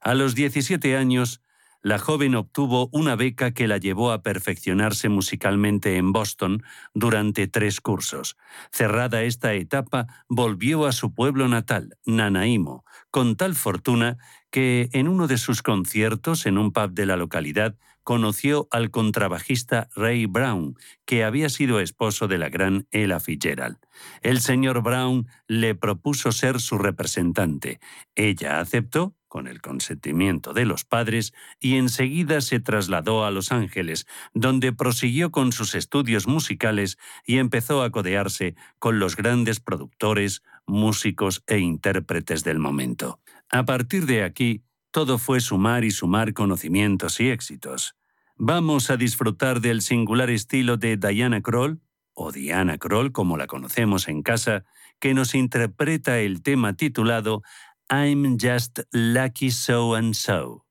A 0.00 0.14
los 0.14 0.34
17 0.34 0.96
años, 0.96 1.42
la 1.82 1.98
joven 1.98 2.34
obtuvo 2.34 2.88
una 2.92 3.14
beca 3.14 3.52
que 3.52 3.68
la 3.68 3.78
llevó 3.78 4.10
a 4.10 4.22
perfeccionarse 4.22 5.08
musicalmente 5.08 5.96
en 5.96 6.12
Boston 6.12 6.64
durante 6.92 7.46
tres 7.46 7.80
cursos. 7.80 8.36
Cerrada 8.72 9.22
esta 9.22 9.54
etapa, 9.54 10.06
volvió 10.28 10.86
a 10.86 10.92
su 10.92 11.14
pueblo 11.14 11.46
natal, 11.46 11.96
Nanaimo, 12.04 12.84
con 13.10 13.36
tal 13.36 13.54
fortuna 13.54 14.18
que 14.50 14.88
en 14.92 15.06
uno 15.06 15.28
de 15.28 15.38
sus 15.38 15.62
conciertos 15.62 16.46
en 16.46 16.58
un 16.58 16.72
pub 16.72 16.92
de 16.92 17.06
la 17.06 17.16
localidad 17.16 17.76
conoció 18.08 18.68
al 18.70 18.90
contrabajista 18.90 19.90
Ray 19.94 20.24
Brown, 20.24 20.76
que 21.04 21.24
había 21.24 21.50
sido 21.50 21.78
esposo 21.78 22.26
de 22.26 22.38
la 22.38 22.48
gran 22.48 22.86
Ella 22.90 23.20
Fitzgerald. 23.20 23.76
El 24.22 24.40
señor 24.40 24.82
Brown 24.82 25.26
le 25.46 25.74
propuso 25.74 26.32
ser 26.32 26.58
su 26.58 26.78
representante. 26.78 27.80
Ella 28.14 28.60
aceptó 28.60 29.14
con 29.28 29.46
el 29.46 29.60
consentimiento 29.60 30.54
de 30.54 30.64
los 30.64 30.86
padres, 30.86 31.34
y 31.60 31.76
enseguida 31.76 32.40
se 32.40 32.60
trasladó 32.60 33.26
a 33.26 33.30
Los 33.30 33.52
Ángeles, 33.52 34.06
donde 34.32 34.72
prosiguió 34.72 35.30
con 35.30 35.52
sus 35.52 35.74
estudios 35.74 36.26
musicales 36.26 36.96
y 37.26 37.36
empezó 37.36 37.82
a 37.82 37.90
codearse 37.90 38.54
con 38.78 39.00
los 39.00 39.16
grandes 39.16 39.60
productores, 39.60 40.42
músicos 40.66 41.42
e 41.46 41.58
intérpretes 41.58 42.42
del 42.42 42.58
momento. 42.58 43.20
A 43.50 43.66
partir 43.66 44.06
de 44.06 44.24
aquí, 44.24 44.62
todo 44.98 45.16
fue 45.18 45.38
sumar 45.40 45.84
y 45.84 45.92
sumar 45.92 46.34
conocimientos 46.34 47.20
y 47.20 47.28
éxitos. 47.28 47.94
Vamos 48.34 48.90
a 48.90 48.96
disfrutar 48.96 49.60
del 49.60 49.80
singular 49.80 50.28
estilo 50.28 50.76
de 50.76 50.96
Diana 50.96 51.40
Kroll, 51.40 51.80
o 52.14 52.32
Diana 52.32 52.78
Kroll 52.78 53.12
como 53.12 53.36
la 53.36 53.46
conocemos 53.46 54.08
en 54.08 54.24
casa, 54.24 54.64
que 54.98 55.14
nos 55.14 55.36
interpreta 55.36 56.18
el 56.18 56.42
tema 56.42 56.72
titulado 56.72 57.42
I'm 57.88 58.38
Just 58.40 58.80
Lucky 58.90 59.52
So 59.52 59.94
and 59.94 60.14
So. 60.14 60.67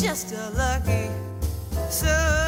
Just 0.00 0.32
a 0.32 0.50
lucky 0.50 1.10
so 1.90 2.47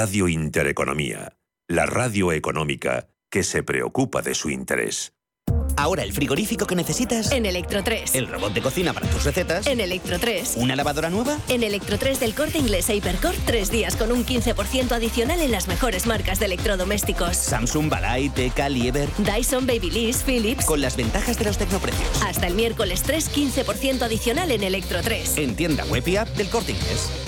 Radio 0.00 0.28
Intereconomía, 0.28 1.36
la 1.66 1.84
radio 1.84 2.30
económica 2.30 3.08
que 3.28 3.42
se 3.42 3.64
preocupa 3.64 4.22
de 4.22 4.32
su 4.36 4.48
interés. 4.48 5.12
Ahora 5.76 6.04
el 6.04 6.12
frigorífico 6.12 6.68
que 6.68 6.76
necesitas. 6.76 7.32
En 7.32 7.46
Electro 7.46 7.82
3. 7.82 8.14
El 8.14 8.28
robot 8.28 8.52
de 8.54 8.62
cocina 8.62 8.92
para 8.92 9.08
tus 9.08 9.24
recetas. 9.24 9.66
En 9.66 9.80
Electro 9.80 10.20
3. 10.20 10.54
¿Una 10.58 10.76
lavadora 10.76 11.10
nueva? 11.10 11.36
En 11.48 11.64
Electro 11.64 11.98
3 11.98 12.20
del 12.20 12.36
corte 12.36 12.58
inglés 12.58 12.88
e 12.90 12.94
Hypercore, 12.94 13.36
tres 13.44 13.72
días 13.72 13.96
con 13.96 14.12
un 14.12 14.24
15% 14.24 14.92
adicional 14.92 15.40
en 15.40 15.50
las 15.50 15.66
mejores 15.66 16.06
marcas 16.06 16.38
de 16.38 16.46
electrodomésticos. 16.46 17.36
Samsung, 17.36 17.88
Balay, 17.88 18.28
Teca, 18.28 18.68
Lieber. 18.68 19.08
Dyson, 19.18 19.66
Babyliss, 19.66 20.22
Philips. 20.22 20.64
Con 20.64 20.80
las 20.80 20.96
ventajas 20.96 21.36
de 21.40 21.44
los 21.44 21.58
tecnoprecios. 21.58 22.22
Hasta 22.22 22.46
el 22.46 22.54
miércoles 22.54 23.02
3, 23.02 23.34
15% 23.34 24.02
adicional 24.02 24.52
en 24.52 24.62
Electro 24.62 25.02
3. 25.02 25.38
En 25.38 25.56
tienda 25.56 25.84
web 25.86 26.06
y 26.06 26.14
app 26.14 26.28
del 26.36 26.48
corte 26.50 26.70
inglés. 26.70 27.27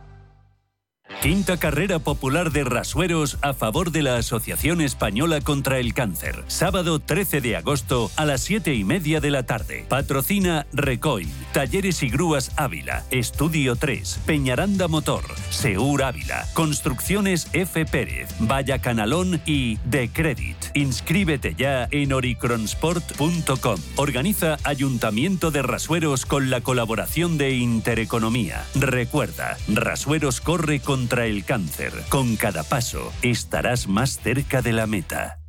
Quinta 1.19 1.57
carrera 1.57 1.99
popular 1.99 2.51
de 2.51 2.63
rasueros 2.63 3.37
a 3.41 3.53
favor 3.53 3.91
de 3.91 4.01
la 4.01 4.15
Asociación 4.17 4.81
Española 4.81 5.39
contra 5.41 5.77
el 5.77 5.93
Cáncer. 5.93 6.43
Sábado 6.47 6.97
13 6.97 7.41
de 7.41 7.55
agosto 7.57 8.09
a 8.15 8.25
las 8.25 8.41
7 8.41 8.73
y 8.73 8.83
media 8.83 9.19
de 9.19 9.29
la 9.29 9.43
tarde. 9.43 9.85
Patrocina 9.87 10.65
Recoil, 10.73 11.29
Talleres 11.53 12.01
y 12.01 12.09
Grúas 12.09 12.51
Ávila, 12.55 13.03
Estudio 13.11 13.75
3, 13.75 14.21
Peñaranda 14.25 14.87
Motor, 14.87 15.23
Seur 15.51 16.01
Ávila, 16.01 16.47
Construcciones 16.53 17.47
F. 17.53 17.85
Pérez, 17.85 18.29
Valla 18.39 18.79
Canalón 18.79 19.41
y 19.45 19.77
The 19.89 20.09
Credit. 20.09 20.57
Inscríbete 20.73 21.53
ya 21.55 21.87
en 21.91 22.13
oricronsport.com. 22.13 23.79
Organiza 23.95 24.57
Ayuntamiento 24.63 25.51
de 25.51 25.61
Rasueros 25.61 26.25
con 26.25 26.49
la 26.49 26.61
colaboración 26.61 27.37
de 27.37 27.51
Intereconomía. 27.51 28.65
Recuerda, 28.73 29.57
Rasueros 29.67 30.41
corre 30.41 30.79
contra 31.01 31.25
el 31.25 31.43
cáncer. 31.43 31.91
Con 32.09 32.35
cada 32.35 32.63
paso 32.63 33.11
estarás 33.23 33.87
más 33.87 34.19
cerca 34.19 34.61
de 34.61 34.71
la 34.71 34.85
meta. 34.85 35.39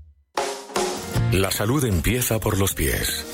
La 1.30 1.50
salud 1.50 1.84
empieza 1.84 2.40
por 2.40 2.58
los 2.58 2.72
pies. 2.72 3.26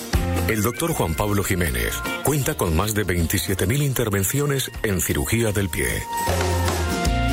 El 0.48 0.62
doctor 0.62 0.92
Juan 0.94 1.14
Pablo 1.14 1.44
Jiménez 1.44 1.94
cuenta 2.24 2.56
con 2.56 2.74
más 2.76 2.92
de 2.94 3.06
27.000 3.06 3.84
intervenciones 3.84 4.72
en 4.82 5.00
cirugía 5.00 5.52
del 5.52 5.68
pie. 5.68 5.86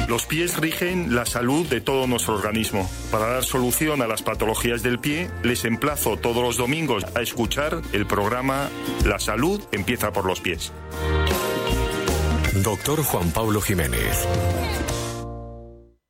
Los 0.07 0.27
pies 0.27 0.55
rigen 0.57 1.15
la 1.15 1.25
salud 1.25 1.65
de 1.65 1.81
todo 1.81 2.05
nuestro 2.05 2.35
organismo. 2.35 2.87
Para 3.11 3.25
dar 3.25 3.43
solución 3.43 4.03
a 4.03 4.07
las 4.07 4.21
patologías 4.21 4.83
del 4.83 4.99
pie, 4.99 5.31
les 5.41 5.65
emplazo 5.65 6.17
todos 6.17 6.43
los 6.43 6.57
domingos 6.57 7.03
a 7.15 7.21
escuchar 7.21 7.81
el 7.91 8.05
programa 8.05 8.69
La 9.03 9.17
salud 9.17 9.59
empieza 9.71 10.13
por 10.13 10.25
los 10.25 10.41
pies. 10.41 10.71
Doctor 12.63 13.03
Juan 13.03 13.31
Pablo 13.31 13.59
Jiménez. 13.59 14.25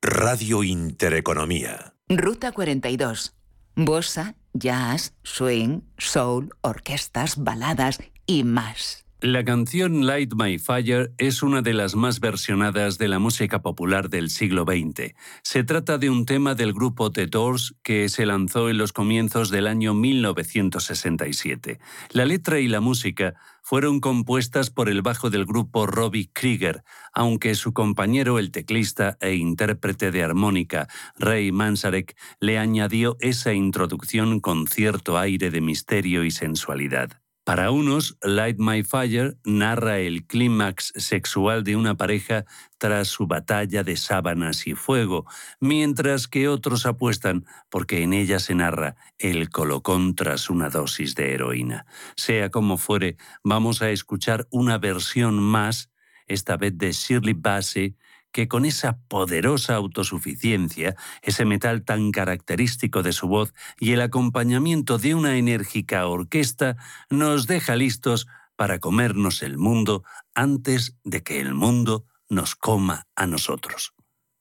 Radio 0.00 0.62
Intereconomía. 0.62 1.94
Ruta 2.08 2.52
42. 2.52 3.34
Bossa, 3.74 4.36
jazz, 4.52 5.14
swing, 5.24 5.80
soul, 5.98 6.50
orquestas, 6.60 7.42
baladas 7.42 7.98
y 8.26 8.44
más. 8.44 9.05
La 9.26 9.42
canción 9.44 10.06
Light 10.06 10.34
My 10.36 10.56
Fire 10.56 11.12
es 11.18 11.42
una 11.42 11.60
de 11.60 11.72
las 11.72 11.96
más 11.96 12.20
versionadas 12.20 12.96
de 12.96 13.08
la 13.08 13.18
música 13.18 13.60
popular 13.60 14.08
del 14.08 14.30
siglo 14.30 14.62
XX. 14.62 15.14
Se 15.42 15.64
trata 15.64 15.98
de 15.98 16.10
un 16.10 16.26
tema 16.26 16.54
del 16.54 16.72
grupo 16.72 17.10
The 17.10 17.26
Doors 17.26 17.74
que 17.82 18.08
se 18.08 18.24
lanzó 18.24 18.70
en 18.70 18.78
los 18.78 18.92
comienzos 18.92 19.50
del 19.50 19.66
año 19.66 19.94
1967. 19.94 21.80
La 22.12 22.24
letra 22.24 22.60
y 22.60 22.68
la 22.68 22.78
música 22.78 23.34
fueron 23.64 23.98
compuestas 23.98 24.70
por 24.70 24.88
el 24.88 25.02
bajo 25.02 25.28
del 25.28 25.44
grupo 25.44 25.88
Robbie 25.88 26.30
Krieger, 26.32 26.84
aunque 27.12 27.56
su 27.56 27.72
compañero, 27.72 28.38
el 28.38 28.52
teclista 28.52 29.18
e 29.20 29.34
intérprete 29.34 30.12
de 30.12 30.22
armónica 30.22 30.86
Ray 31.18 31.50
Manzarek, 31.50 32.16
le 32.38 32.58
añadió 32.58 33.16
esa 33.18 33.52
introducción 33.52 34.38
con 34.38 34.68
cierto 34.68 35.18
aire 35.18 35.50
de 35.50 35.60
misterio 35.60 36.22
y 36.22 36.30
sensualidad. 36.30 37.25
Para 37.46 37.70
unos, 37.70 38.18
Light 38.22 38.56
My 38.58 38.82
Fire 38.82 39.38
narra 39.44 40.00
el 40.00 40.26
clímax 40.26 40.92
sexual 40.96 41.62
de 41.62 41.76
una 41.76 41.96
pareja 41.96 42.44
tras 42.76 43.06
su 43.06 43.28
batalla 43.28 43.84
de 43.84 43.96
sábanas 43.96 44.66
y 44.66 44.74
fuego, 44.74 45.26
mientras 45.60 46.26
que 46.26 46.48
otros 46.48 46.86
apuestan 46.86 47.44
porque 47.70 48.02
en 48.02 48.14
ella 48.14 48.40
se 48.40 48.56
narra 48.56 48.96
el 49.16 49.48
colocón 49.48 50.16
tras 50.16 50.50
una 50.50 50.70
dosis 50.70 51.14
de 51.14 51.34
heroína. 51.34 51.86
Sea 52.16 52.50
como 52.50 52.78
fuere, 52.78 53.16
vamos 53.44 53.80
a 53.80 53.90
escuchar 53.90 54.48
una 54.50 54.78
versión 54.78 55.38
más, 55.38 55.92
esta 56.26 56.56
vez 56.56 56.76
de 56.76 56.90
Shirley 56.90 57.34
Bassey, 57.34 57.96
que 58.36 58.48
con 58.48 58.66
esa 58.66 58.98
poderosa 59.08 59.76
autosuficiencia, 59.76 60.94
ese 61.22 61.46
metal 61.46 61.86
tan 61.86 62.12
característico 62.12 63.02
de 63.02 63.14
su 63.14 63.28
voz 63.28 63.54
y 63.80 63.92
el 63.92 64.02
acompañamiento 64.02 64.98
de 64.98 65.14
una 65.14 65.38
enérgica 65.38 66.06
orquesta, 66.06 66.76
nos 67.08 67.46
deja 67.46 67.76
listos 67.76 68.26
para 68.54 68.78
comernos 68.78 69.42
el 69.42 69.56
mundo 69.56 70.04
antes 70.34 70.98
de 71.02 71.22
que 71.22 71.40
el 71.40 71.54
mundo 71.54 72.04
nos 72.28 72.56
coma 72.56 73.06
a 73.16 73.26
nosotros. 73.26 73.94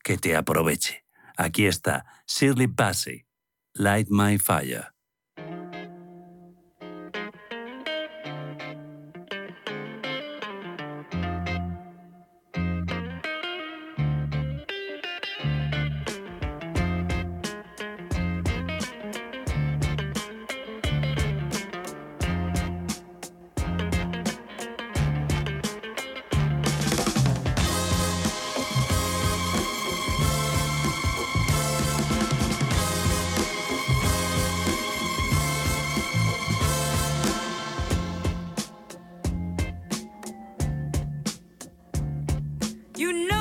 Que 0.04 0.18
te 0.18 0.36
aproveche. 0.36 1.06
Aquí 1.38 1.66
está 1.66 2.06
Shirley 2.28 2.68
Bassey, 2.68 3.26
Light 3.76 4.10
My 4.10 4.38
Fire. 4.38 4.95
You 42.98 43.12
know 43.12 43.35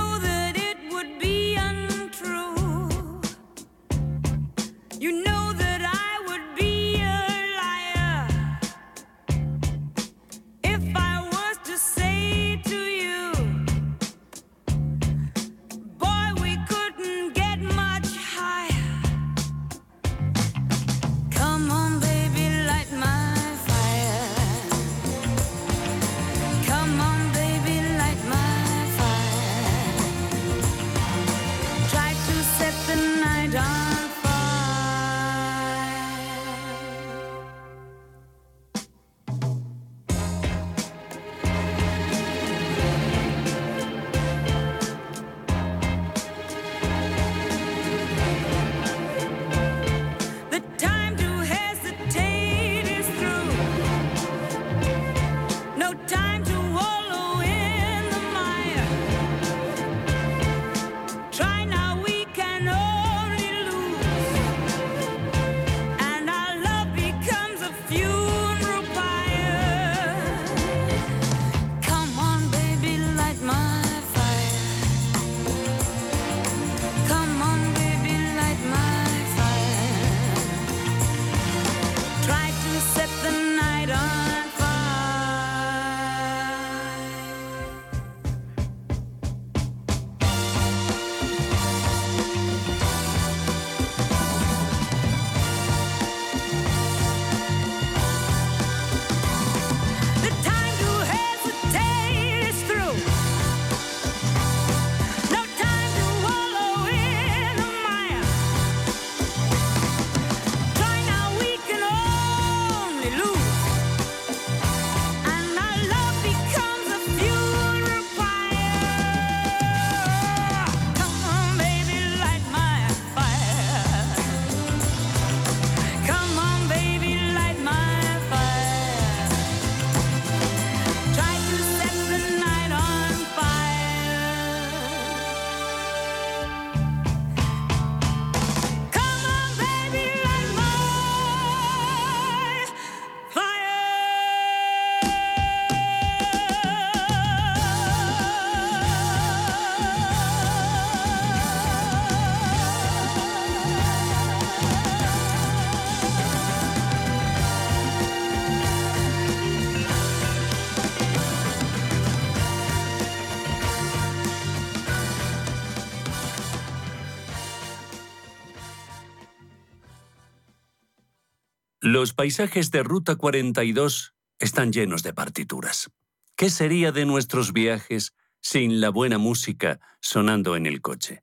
Los 171.95 172.13
paisajes 172.13 172.73
de 172.73 172.83
Ruta 172.83 173.15
42 173.15 174.17
están 174.41 174.73
llenos 174.73 175.05
de 175.05 175.13
partituras. 175.13 175.93
¿Qué 176.35 176.51
sería 176.51 176.91
de 176.91 177.07
nuestros 177.07 177.53
viajes 177.53 178.15
sin 178.41 178.81
la 178.81 178.89
buena 178.89 179.17
música 179.17 179.79
sonando 180.01 180.57
en 180.57 180.67
el 180.67 180.83
coche? 180.83 181.23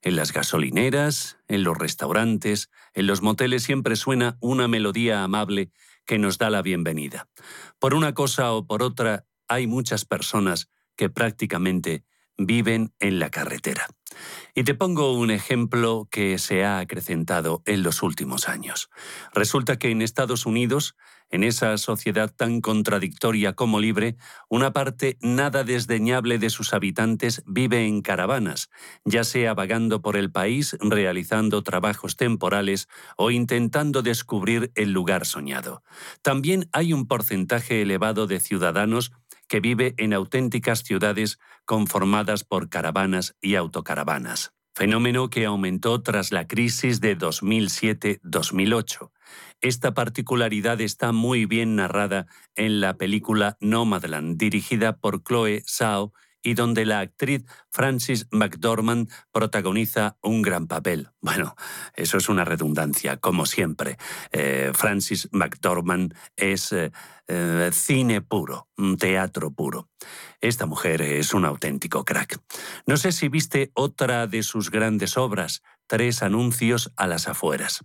En 0.00 0.14
las 0.14 0.32
gasolineras, 0.32 1.38
en 1.48 1.64
los 1.64 1.76
restaurantes, 1.76 2.70
en 2.94 3.08
los 3.08 3.20
moteles 3.20 3.64
siempre 3.64 3.96
suena 3.96 4.38
una 4.40 4.68
melodía 4.68 5.24
amable 5.24 5.72
que 6.06 6.20
nos 6.20 6.38
da 6.38 6.50
la 6.50 6.62
bienvenida. 6.62 7.28
Por 7.80 7.92
una 7.92 8.14
cosa 8.14 8.52
o 8.52 8.64
por 8.64 8.84
otra, 8.84 9.26
hay 9.48 9.66
muchas 9.66 10.04
personas 10.04 10.68
que 10.94 11.10
prácticamente 11.10 12.04
viven 12.38 12.94
en 13.00 13.18
la 13.18 13.28
carretera. 13.28 13.88
Y 14.54 14.64
te 14.64 14.74
pongo 14.74 15.12
un 15.14 15.30
ejemplo 15.30 16.08
que 16.10 16.38
se 16.38 16.64
ha 16.64 16.78
acrecentado 16.78 17.62
en 17.66 17.82
los 17.82 18.02
últimos 18.02 18.48
años. 18.48 18.90
Resulta 19.34 19.78
que 19.78 19.90
en 19.90 20.02
Estados 20.02 20.46
Unidos, 20.46 20.96
en 21.30 21.44
esa 21.44 21.78
sociedad 21.78 22.30
tan 22.30 22.60
contradictoria 22.60 23.54
como 23.54 23.80
libre, 23.80 24.16
una 24.50 24.72
parte 24.72 25.16
nada 25.22 25.64
desdeñable 25.64 26.38
de 26.38 26.50
sus 26.50 26.74
habitantes 26.74 27.42
vive 27.46 27.86
en 27.86 28.02
caravanas, 28.02 28.68
ya 29.04 29.24
sea 29.24 29.54
vagando 29.54 30.02
por 30.02 30.16
el 30.16 30.30
país, 30.30 30.76
realizando 30.80 31.62
trabajos 31.62 32.16
temporales 32.16 32.86
o 33.16 33.30
intentando 33.30 34.02
descubrir 34.02 34.72
el 34.74 34.92
lugar 34.92 35.24
soñado. 35.24 35.82
También 36.20 36.68
hay 36.72 36.92
un 36.92 37.06
porcentaje 37.06 37.80
elevado 37.80 38.26
de 38.26 38.38
ciudadanos 38.38 39.12
que 39.48 39.60
vive 39.60 39.94
en 39.98 40.12
auténticas 40.12 40.82
ciudades 40.82 41.38
conformadas 41.64 42.44
por 42.44 42.68
caravanas 42.68 43.36
y 43.40 43.54
autocaravanas, 43.54 44.52
fenómeno 44.74 45.30
que 45.30 45.44
aumentó 45.44 46.02
tras 46.02 46.32
la 46.32 46.46
crisis 46.46 47.00
de 47.00 47.18
2007-2008. 47.18 49.10
Esta 49.60 49.94
particularidad 49.94 50.80
está 50.80 51.12
muy 51.12 51.46
bien 51.46 51.76
narrada 51.76 52.26
en 52.56 52.80
la 52.80 52.96
película 52.96 53.56
Nomadland, 53.60 54.36
dirigida 54.36 54.96
por 54.96 55.22
Chloe 55.22 55.62
Zhao 55.66 56.12
y 56.42 56.54
donde 56.54 56.84
la 56.84 57.00
actriz 57.00 57.44
Francis 57.70 58.26
McDormand 58.30 59.10
protagoniza 59.30 60.16
un 60.22 60.42
gran 60.42 60.66
papel. 60.66 61.10
Bueno, 61.20 61.54
eso 61.94 62.18
es 62.18 62.28
una 62.28 62.44
redundancia, 62.44 63.16
como 63.16 63.46
siempre. 63.46 63.96
Eh, 64.32 64.72
Francis 64.74 65.28
McDormand 65.32 66.14
es 66.36 66.72
eh, 66.72 66.92
eh, 67.28 67.70
cine 67.72 68.20
puro, 68.20 68.68
teatro 68.98 69.52
puro. 69.52 69.88
Esta 70.40 70.66
mujer 70.66 71.02
es 71.02 71.32
un 71.34 71.44
auténtico 71.44 72.04
crack. 72.04 72.40
No 72.86 72.96
sé 72.96 73.12
si 73.12 73.28
viste 73.28 73.70
otra 73.74 74.26
de 74.26 74.42
sus 74.42 74.70
grandes 74.70 75.16
obras, 75.16 75.62
tres 75.92 76.22
anuncios 76.22 76.90
a 76.96 77.06
las 77.06 77.28
afueras. 77.28 77.84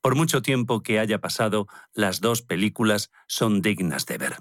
Por 0.00 0.14
mucho 0.14 0.42
tiempo 0.42 0.84
que 0.84 1.00
haya 1.00 1.20
pasado, 1.20 1.66
las 1.92 2.20
dos 2.20 2.40
películas 2.40 3.10
son 3.26 3.62
dignas 3.62 4.06
de 4.06 4.16
ver. 4.16 4.36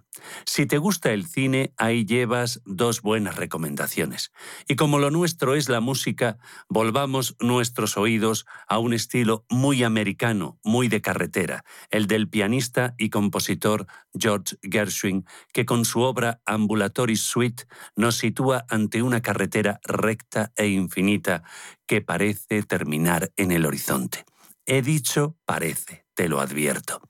Si 0.45 0.67
te 0.67 0.77
gusta 0.77 1.11
el 1.11 1.25
cine, 1.25 1.73
ahí 1.77 2.05
llevas 2.05 2.61
dos 2.63 3.01
buenas 3.01 3.35
recomendaciones. 3.35 4.31
Y 4.67 4.75
como 4.75 4.99
lo 4.99 5.09
nuestro 5.09 5.55
es 5.55 5.67
la 5.67 5.79
música, 5.79 6.37
volvamos 6.69 7.35
nuestros 7.39 7.97
oídos 7.97 8.45
a 8.67 8.77
un 8.77 8.93
estilo 8.93 9.47
muy 9.49 9.81
americano, 9.81 10.59
muy 10.63 10.87
de 10.87 11.01
carretera, 11.01 11.63
el 11.89 12.05
del 12.05 12.29
pianista 12.29 12.93
y 12.99 13.09
compositor 13.09 13.87
George 14.13 14.57
Gershwin, 14.61 15.25
que 15.53 15.65
con 15.65 15.85
su 15.85 16.01
obra 16.01 16.39
Ambulatory 16.45 17.15
Suite 17.15 17.65
nos 17.95 18.17
sitúa 18.17 18.67
ante 18.69 19.01
una 19.01 19.23
carretera 19.23 19.79
recta 19.83 20.51
e 20.55 20.67
infinita 20.67 21.41
que 21.87 22.01
parece 22.01 22.63
terminar 22.63 23.31
en 23.37 23.51
el 23.51 23.65
horizonte. 23.65 24.25
He 24.65 24.81
dicho 24.81 25.37
parece, 25.45 26.05
te 26.13 26.27
lo 26.27 26.41
advierto. 26.41 27.01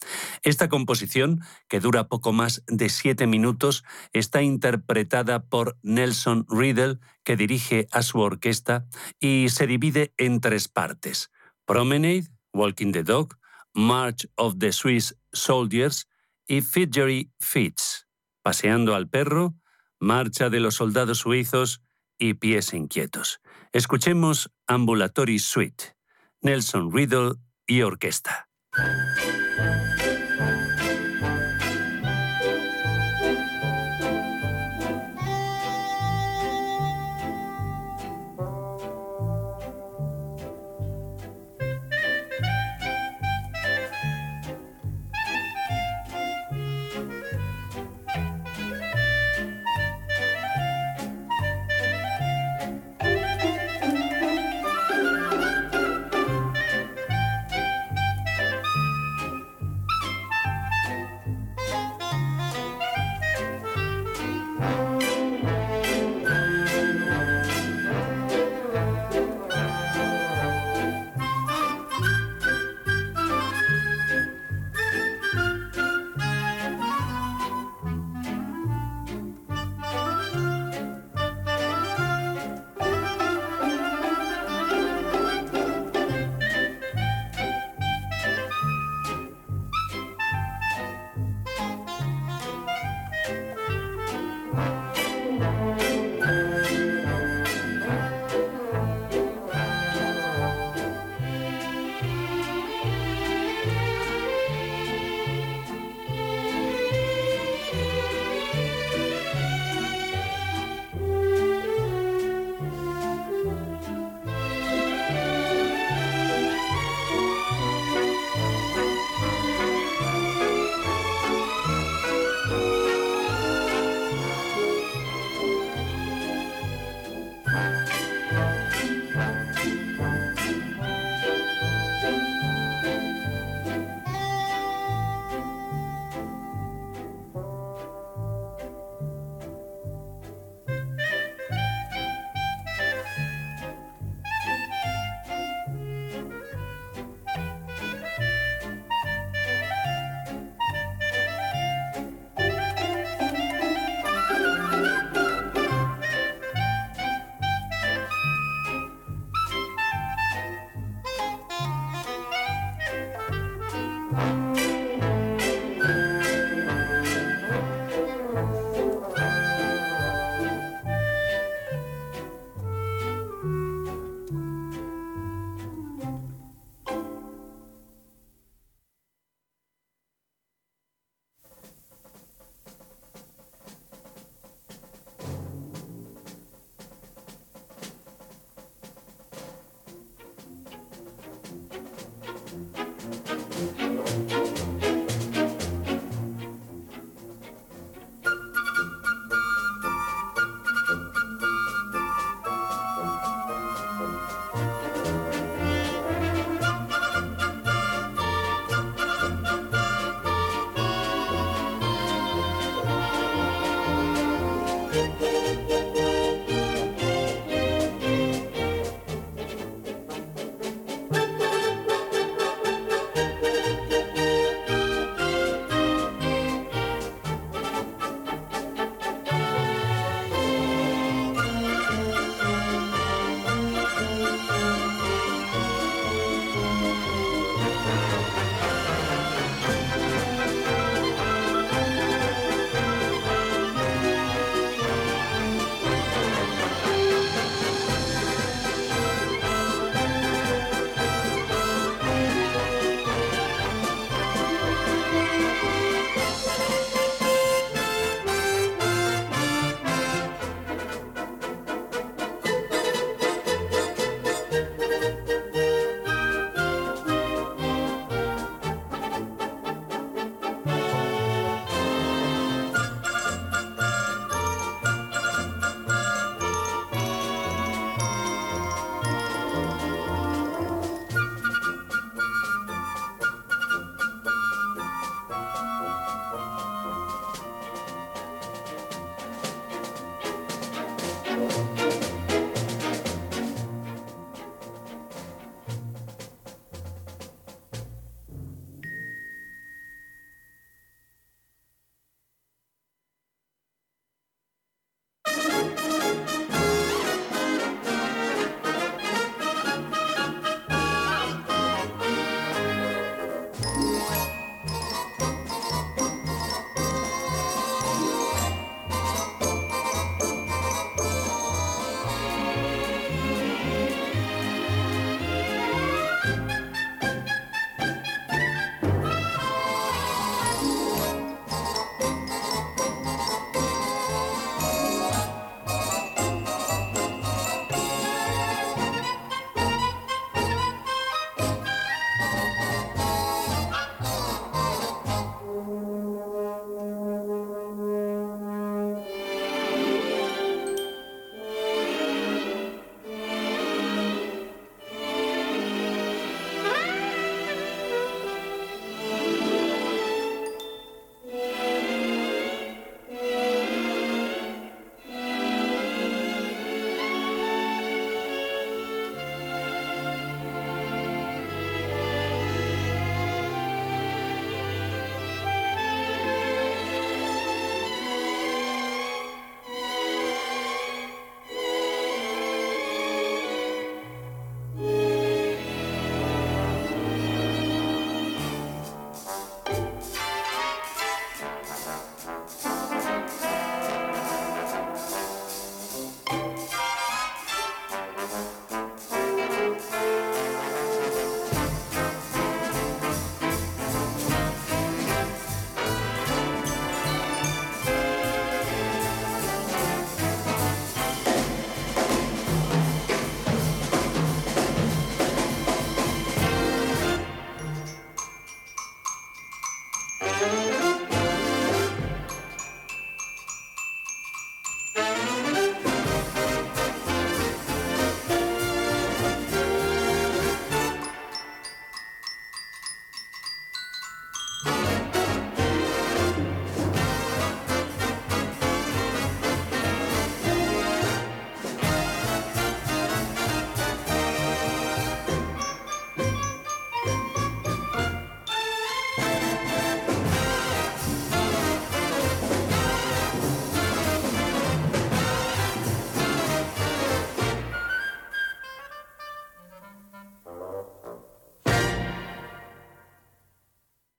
Esta 0.43 0.69
composición, 0.69 1.41
que 1.67 1.79
dura 1.79 2.07
poco 2.07 2.31
más 2.31 2.63
de 2.67 2.89
siete 2.89 3.25
minutos, 3.25 3.83
está 4.13 4.43
interpretada 4.43 5.43
por 5.45 5.77
Nelson 5.81 6.45
Riddle, 6.47 6.99
que 7.23 7.35
dirige 7.35 7.87
a 7.91 8.03
su 8.03 8.19
orquesta, 8.19 8.85
y 9.19 9.49
se 9.49 9.65
divide 9.65 10.13
en 10.17 10.39
tres 10.39 10.67
partes. 10.67 11.31
Promenade, 11.65 12.27
Walking 12.53 12.91
the 12.91 13.03
Dog, 13.03 13.39
March 13.73 14.27
of 14.35 14.55
the 14.59 14.71
Swiss 14.71 15.17
Soldiers 15.33 16.07
y 16.47 16.61
Fidgery 16.61 17.31
Fits, 17.39 18.07
Paseando 18.43 18.93
al 18.93 19.09
perro, 19.09 19.55
Marcha 19.99 20.49
de 20.49 20.59
los 20.59 20.75
soldados 20.75 21.19
suizos 21.19 21.81
y 22.17 22.35
Pies 22.35 22.73
inquietos. 22.73 23.39
Escuchemos 23.71 24.51
Ambulatory 24.67 25.39
Suite, 25.39 25.95
Nelson 26.41 26.91
Riddle 26.93 27.35
y 27.65 27.81
orquesta. 27.81 28.47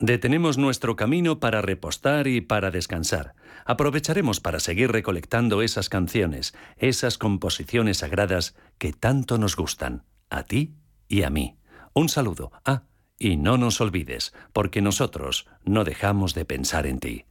Detenemos 0.09 0.57
nuestro 0.57 0.97
camino 0.97 1.39
para 1.39 1.61
repostar 1.61 2.29
y 2.29 2.41
para 2.41 2.71
descansar. 2.71 3.35
Aprovecharemos 3.67 4.41
para 4.41 4.59
seguir 4.59 4.91
recolectando 4.91 5.61
esas 5.61 5.91
canciones, 5.91 6.55
esas 6.79 7.19
composiciones 7.19 7.99
sagradas 7.99 8.57
que 8.79 8.95
tanto 8.95 9.37
nos 9.37 9.55
gustan, 9.55 10.05
a 10.31 10.45
ti 10.45 10.73
y 11.09 11.25
a 11.25 11.29
mí. 11.29 11.59
Un 11.93 12.09
saludo. 12.09 12.53
Ah, 12.65 12.85
y 13.19 13.37
no 13.37 13.59
nos 13.59 13.83
olvides, 13.83 14.33
porque 14.55 14.81
nosotros 14.81 15.47
no 15.63 15.85
dejamos 15.85 16.33
de 16.33 16.47
pensar 16.47 16.87
en 16.87 17.01
ti. 17.01 17.27